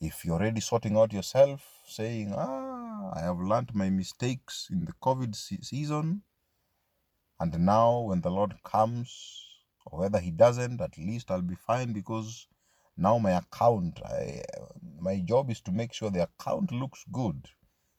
If 0.00 0.24
you're 0.24 0.36
already 0.36 0.60
sorting 0.60 0.96
out 0.96 1.12
yourself, 1.12 1.82
saying, 1.86 2.32
Ah, 2.36 3.10
I 3.12 3.22
have 3.22 3.40
learned 3.40 3.74
my 3.74 3.90
mistakes 3.90 4.68
in 4.70 4.84
the 4.84 4.92
COVID 5.02 5.34
season, 5.34 6.22
and 7.40 7.58
now 7.58 8.02
when 8.02 8.20
the 8.20 8.30
Lord 8.30 8.62
comes, 8.62 9.44
or 9.86 9.98
whether 9.98 10.20
he 10.20 10.30
doesn't, 10.30 10.80
at 10.80 10.96
least 10.96 11.32
I'll 11.32 11.42
be 11.42 11.56
fine 11.56 11.92
because 11.92 12.46
now 12.96 13.18
my 13.18 13.32
account, 13.32 14.00
I, 14.04 14.44
my 15.00 15.18
job 15.18 15.50
is 15.50 15.60
to 15.62 15.72
make 15.72 15.92
sure 15.92 16.10
the 16.10 16.28
account 16.28 16.70
looks 16.70 17.04
good 17.10 17.48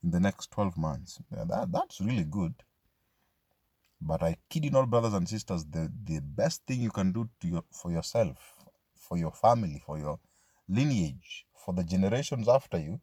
in 0.04 0.12
the 0.12 0.20
next 0.20 0.52
12 0.52 0.78
months. 0.78 1.20
That, 1.32 1.72
that's 1.72 2.02
really 2.02 2.24
good. 2.24 2.54
But 4.02 4.24
I 4.24 4.38
kid 4.50 4.66
you 4.66 4.72
not, 4.72 4.90
brothers 4.90 5.14
and 5.14 5.30
sisters, 5.30 5.64
the, 5.66 5.92
the 6.06 6.22
best 6.22 6.66
thing 6.66 6.82
you 6.82 6.90
can 6.90 7.12
do 7.12 7.30
to 7.42 7.48
your, 7.48 7.64
for 7.72 7.92
yourself, 7.92 8.38
for 8.96 9.18
your 9.18 9.32
family, 9.32 9.82
for 9.86 10.00
your 10.00 10.20
lineage, 10.68 11.46
for 11.54 11.74
the 11.74 11.84
generations 11.84 12.48
after 12.48 12.80
you, 12.80 13.00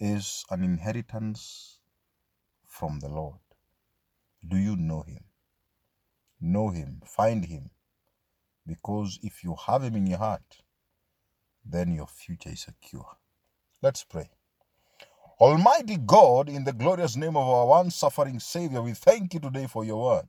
is 0.00 0.44
an 0.50 0.64
inheritance 0.64 1.78
from 2.66 3.00
the 3.00 3.08
Lord. 3.08 3.38
Do 4.46 4.56
you 4.56 4.76
know 4.76 5.02
Him? 5.02 5.24
Know 6.40 6.70
Him, 6.70 7.02
find 7.04 7.44
Him, 7.44 7.70
because 8.66 9.18
if 9.22 9.44
you 9.44 9.54
have 9.66 9.82
Him 9.82 9.94
in 9.94 10.06
your 10.06 10.18
heart, 10.18 10.62
then 11.64 11.92
your 11.92 12.06
future 12.06 12.50
is 12.50 12.62
secure. 12.62 13.06
Let's 13.82 14.04
pray. 14.04 14.30
Almighty 15.42 15.96
God, 15.96 16.48
in 16.48 16.62
the 16.62 16.72
glorious 16.72 17.16
name 17.16 17.36
of 17.36 17.48
our 17.48 17.66
one 17.66 17.90
suffering 17.90 18.38
Savior, 18.38 18.80
we 18.80 18.92
thank 18.92 19.34
you 19.34 19.40
today 19.40 19.66
for 19.66 19.84
your 19.84 20.00
word. 20.00 20.28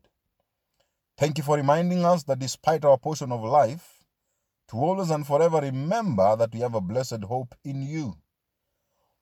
Thank 1.20 1.38
you 1.38 1.44
for 1.44 1.56
reminding 1.56 2.04
us 2.04 2.24
that 2.24 2.40
despite 2.40 2.84
our 2.84 2.98
portion 2.98 3.32
of 3.32 3.44
life, 3.44 4.00
to 4.70 4.78
always 4.78 5.12
and 5.12 5.28
forever 5.28 5.60
remember 5.60 6.36
that 6.36 6.52
we 6.52 6.62
have 6.62 6.74
a 6.74 6.82
blessed 6.82 7.26
hope 7.26 7.54
in 7.64 7.84
you. 7.84 8.16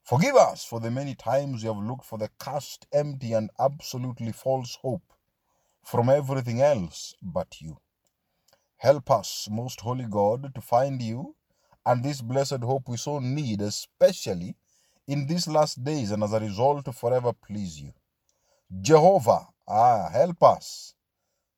Forgive 0.01 0.38
us 0.38 0.63
for 0.63 0.80
the 0.80 0.89
many 0.89 1.13
times 1.13 1.62
we 1.62 1.67
have 1.67 1.84
looked 1.84 2.06
for 2.06 2.17
the 2.17 2.30
cast, 2.39 2.88
empty, 2.93 3.34
and 3.34 3.49
absolutely 3.60 4.32
false 4.32 4.77
hope 4.82 5.12
from 5.84 6.08
everything 6.08 6.62
else 6.62 7.15
but 7.21 7.60
you. 7.60 7.75
Help 8.77 9.12
us, 9.12 9.49
most 9.51 9.82
holy 9.82 10.06
God, 10.10 10.56
to 10.56 10.62
find 10.62 11.01
you 11.01 11.36
and 11.86 12.01
this 12.01 12.21
blessed 12.21 12.63
hope 12.63 12.88
we 12.88 12.95
so 12.95 13.19
need, 13.19 13.60
especially 13.60 14.56
in 15.08 15.28
these 15.28 15.48
last 15.48 15.84
days, 15.84 16.12
and 16.12 16.24
as 16.24 16.34
a 16.34 16.40
result, 16.40 16.86
to 16.86 16.94
forever 16.94 17.34
please 17.34 17.80
you. 17.82 17.94
Jehovah, 18.82 19.48
ah, 19.68 20.10
help 20.12 20.44
us, 20.44 20.96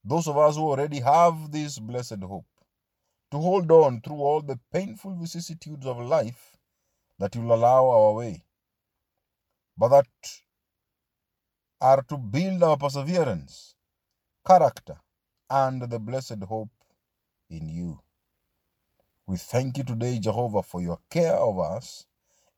those 0.05 0.27
of 0.27 0.37
us 0.37 0.55
who 0.57 0.63
already 0.63 0.99
have 1.01 1.51
this 1.51 1.79
blessed 1.79 2.21
hope, 2.23 2.45
to 3.31 3.37
hold 3.39 3.71
on 3.71 4.01
through 4.01 4.17
all 4.21 4.41
the 4.41 4.59
painful 4.73 5.15
vicissitudes 5.15 5.85
of 5.87 5.99
life 5.99 6.57
that 7.19 7.35
you'll 7.35 7.53
allow 7.53 7.89
our 7.89 8.13
way, 8.13 8.43
but 9.77 9.89
that 9.89 10.07
are 11.81 12.03
to 12.03 12.17
build 12.17 12.63
our 12.63 12.77
perseverance, 12.77 13.75
character, 14.47 14.97
and 15.49 15.83
the 15.83 15.99
blessed 15.99 16.43
hope 16.47 16.69
in 17.49 17.69
you. 17.69 17.99
We 19.27 19.37
thank 19.37 19.77
you 19.77 19.83
today, 19.85 20.19
Jehovah, 20.19 20.63
for 20.63 20.81
your 20.81 20.99
care 21.09 21.35
of 21.35 21.59
us. 21.59 22.05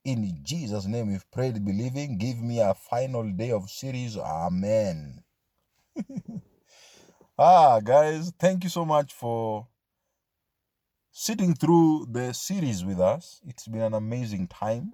In 0.06 0.38
Jesus' 0.44 0.86
name 0.86 1.08
we've 1.08 1.32
prayed, 1.32 1.66
believing. 1.66 2.20
Give 2.20 2.40
me 2.40 2.60
a 2.60 2.76
final 2.76 3.24
day 3.32 3.50
of 3.50 3.72
series. 3.72 4.16
Amen. 4.16 5.24
ah, 7.40 7.80
guys, 7.80 8.32
thank 8.40 8.64
you 8.64 8.70
so 8.70 8.86
much 8.86 9.14
for 9.14 9.68
sitting 11.12 11.56
through 11.56 12.06
the 12.12 12.34
series 12.34 12.86
with 12.86 13.00
us. 13.00 13.42
It's 13.48 13.68
been 13.68 13.82
an 13.82 13.96
amazing 13.96 14.48
time. 14.48 14.94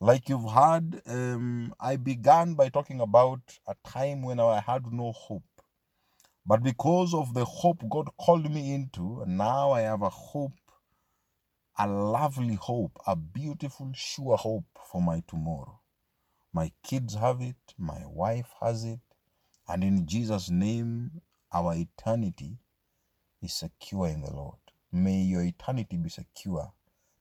Like 0.00 0.28
you've 0.28 0.48
heard, 0.48 1.02
um, 1.08 1.74
I 1.80 1.96
began 1.96 2.54
by 2.54 2.68
talking 2.68 3.00
about 3.00 3.40
a 3.66 3.74
time 3.84 4.22
when 4.22 4.38
I 4.38 4.60
had 4.60 4.92
no 4.92 5.10
hope. 5.10 5.42
But 6.46 6.62
because 6.62 7.12
of 7.12 7.34
the 7.34 7.44
hope 7.44 7.82
God 7.90 8.08
called 8.16 8.48
me 8.48 8.72
into, 8.72 9.24
now 9.26 9.72
I 9.72 9.80
have 9.80 10.02
a 10.02 10.10
hope 10.10 10.52
a 11.78 11.86
lovely 11.86 12.56
hope, 12.56 12.92
a 13.06 13.16
beautiful, 13.16 13.92
sure 13.94 14.36
hope 14.36 14.66
for 14.90 15.02
my 15.02 15.22
tomorrow. 15.28 15.80
My 16.52 16.72
kids 16.84 17.14
have 17.14 17.40
it, 17.40 17.56
my 17.78 18.02
wife 18.06 18.50
has 18.60 18.84
it, 18.84 19.00
and 19.68 19.84
in 19.84 20.06
Jesus' 20.06 20.50
name, 20.50 21.22
our 21.52 21.74
eternity 21.74 22.58
is 23.42 23.54
secure 23.54 24.08
in 24.08 24.22
the 24.22 24.32
Lord. 24.34 24.56
May 24.92 25.22
your 25.22 25.42
eternity 25.42 25.96
be 25.96 26.08
secure 26.10 26.72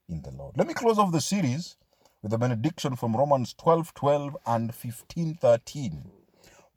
in 0.09 0.21
the 0.23 0.31
Lord. 0.31 0.57
Let 0.57 0.67
me 0.67 0.73
close 0.73 0.97
off 0.99 1.11
the 1.11 1.21
series 1.21 1.77
with 2.23 2.33
a 2.33 2.37
benediction 2.37 2.95
from 2.95 3.15
Romans 3.15 3.53
12 3.53 3.93
12 3.93 4.33
and 4.47 4.75
15 4.75 5.35
13. 5.35 5.91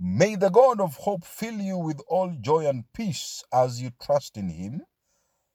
May 0.01 0.37
the 0.37 0.51
God 0.51 0.81
of 0.81 0.97
hope 0.97 1.25
fill 1.25 1.55
you 1.61 1.79
with 1.79 2.01
all 2.09 2.35
joy 2.41 2.67
and 2.69 2.85
peace 2.95 3.45
as 3.53 3.83
you 3.83 3.93
trust 4.03 4.37
in 4.37 4.51
him 4.51 4.83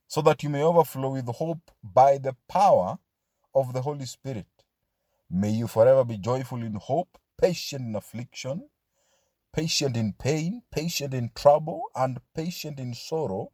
so 0.07 0.21
that 0.21 0.43
you 0.43 0.49
may 0.49 0.61
overflow 0.61 1.09
with 1.09 1.27
hope 1.27 1.71
by 1.83 2.17
the 2.17 2.35
power 2.47 2.97
of 3.53 3.73
the 3.73 3.81
Holy 3.81 4.05
Spirit. 4.05 4.47
May 5.29 5.51
you 5.51 5.67
forever 5.67 6.03
be 6.03 6.17
joyful 6.17 6.61
in 6.61 6.75
hope, 6.75 7.17
patient 7.39 7.85
in 7.87 7.95
affliction, 7.95 8.69
patient 9.53 9.97
in 9.97 10.13
pain, 10.13 10.61
patient 10.71 11.13
in 11.13 11.31
trouble, 11.35 11.83
and 11.95 12.19
patient 12.35 12.79
in 12.79 12.93
sorrow. 12.93 13.51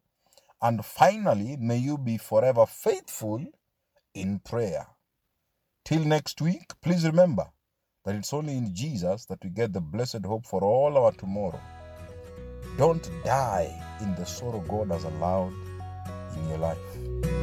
And 0.60 0.84
finally, 0.84 1.56
may 1.58 1.78
you 1.78 1.96
be 1.96 2.18
forever 2.18 2.66
faithful 2.66 3.44
in 4.14 4.40
prayer. 4.40 4.86
Till 5.84 6.04
next 6.04 6.40
week, 6.40 6.72
please 6.82 7.04
remember 7.04 7.46
that 8.04 8.14
it's 8.14 8.32
only 8.32 8.56
in 8.56 8.74
Jesus 8.74 9.24
that 9.26 9.42
we 9.42 9.50
get 9.50 9.72
the 9.72 9.80
blessed 9.80 10.24
hope 10.24 10.46
for 10.46 10.62
all 10.62 10.96
our 10.98 11.12
tomorrow. 11.12 11.60
Don't 12.76 13.10
die 13.24 13.98
in 14.00 14.14
the 14.14 14.24
sorrow 14.24 14.60
God 14.68 14.90
has 14.90 15.04
allowed 15.04 15.52
in 16.36 16.48
your 16.48 16.58
life. 16.58 17.41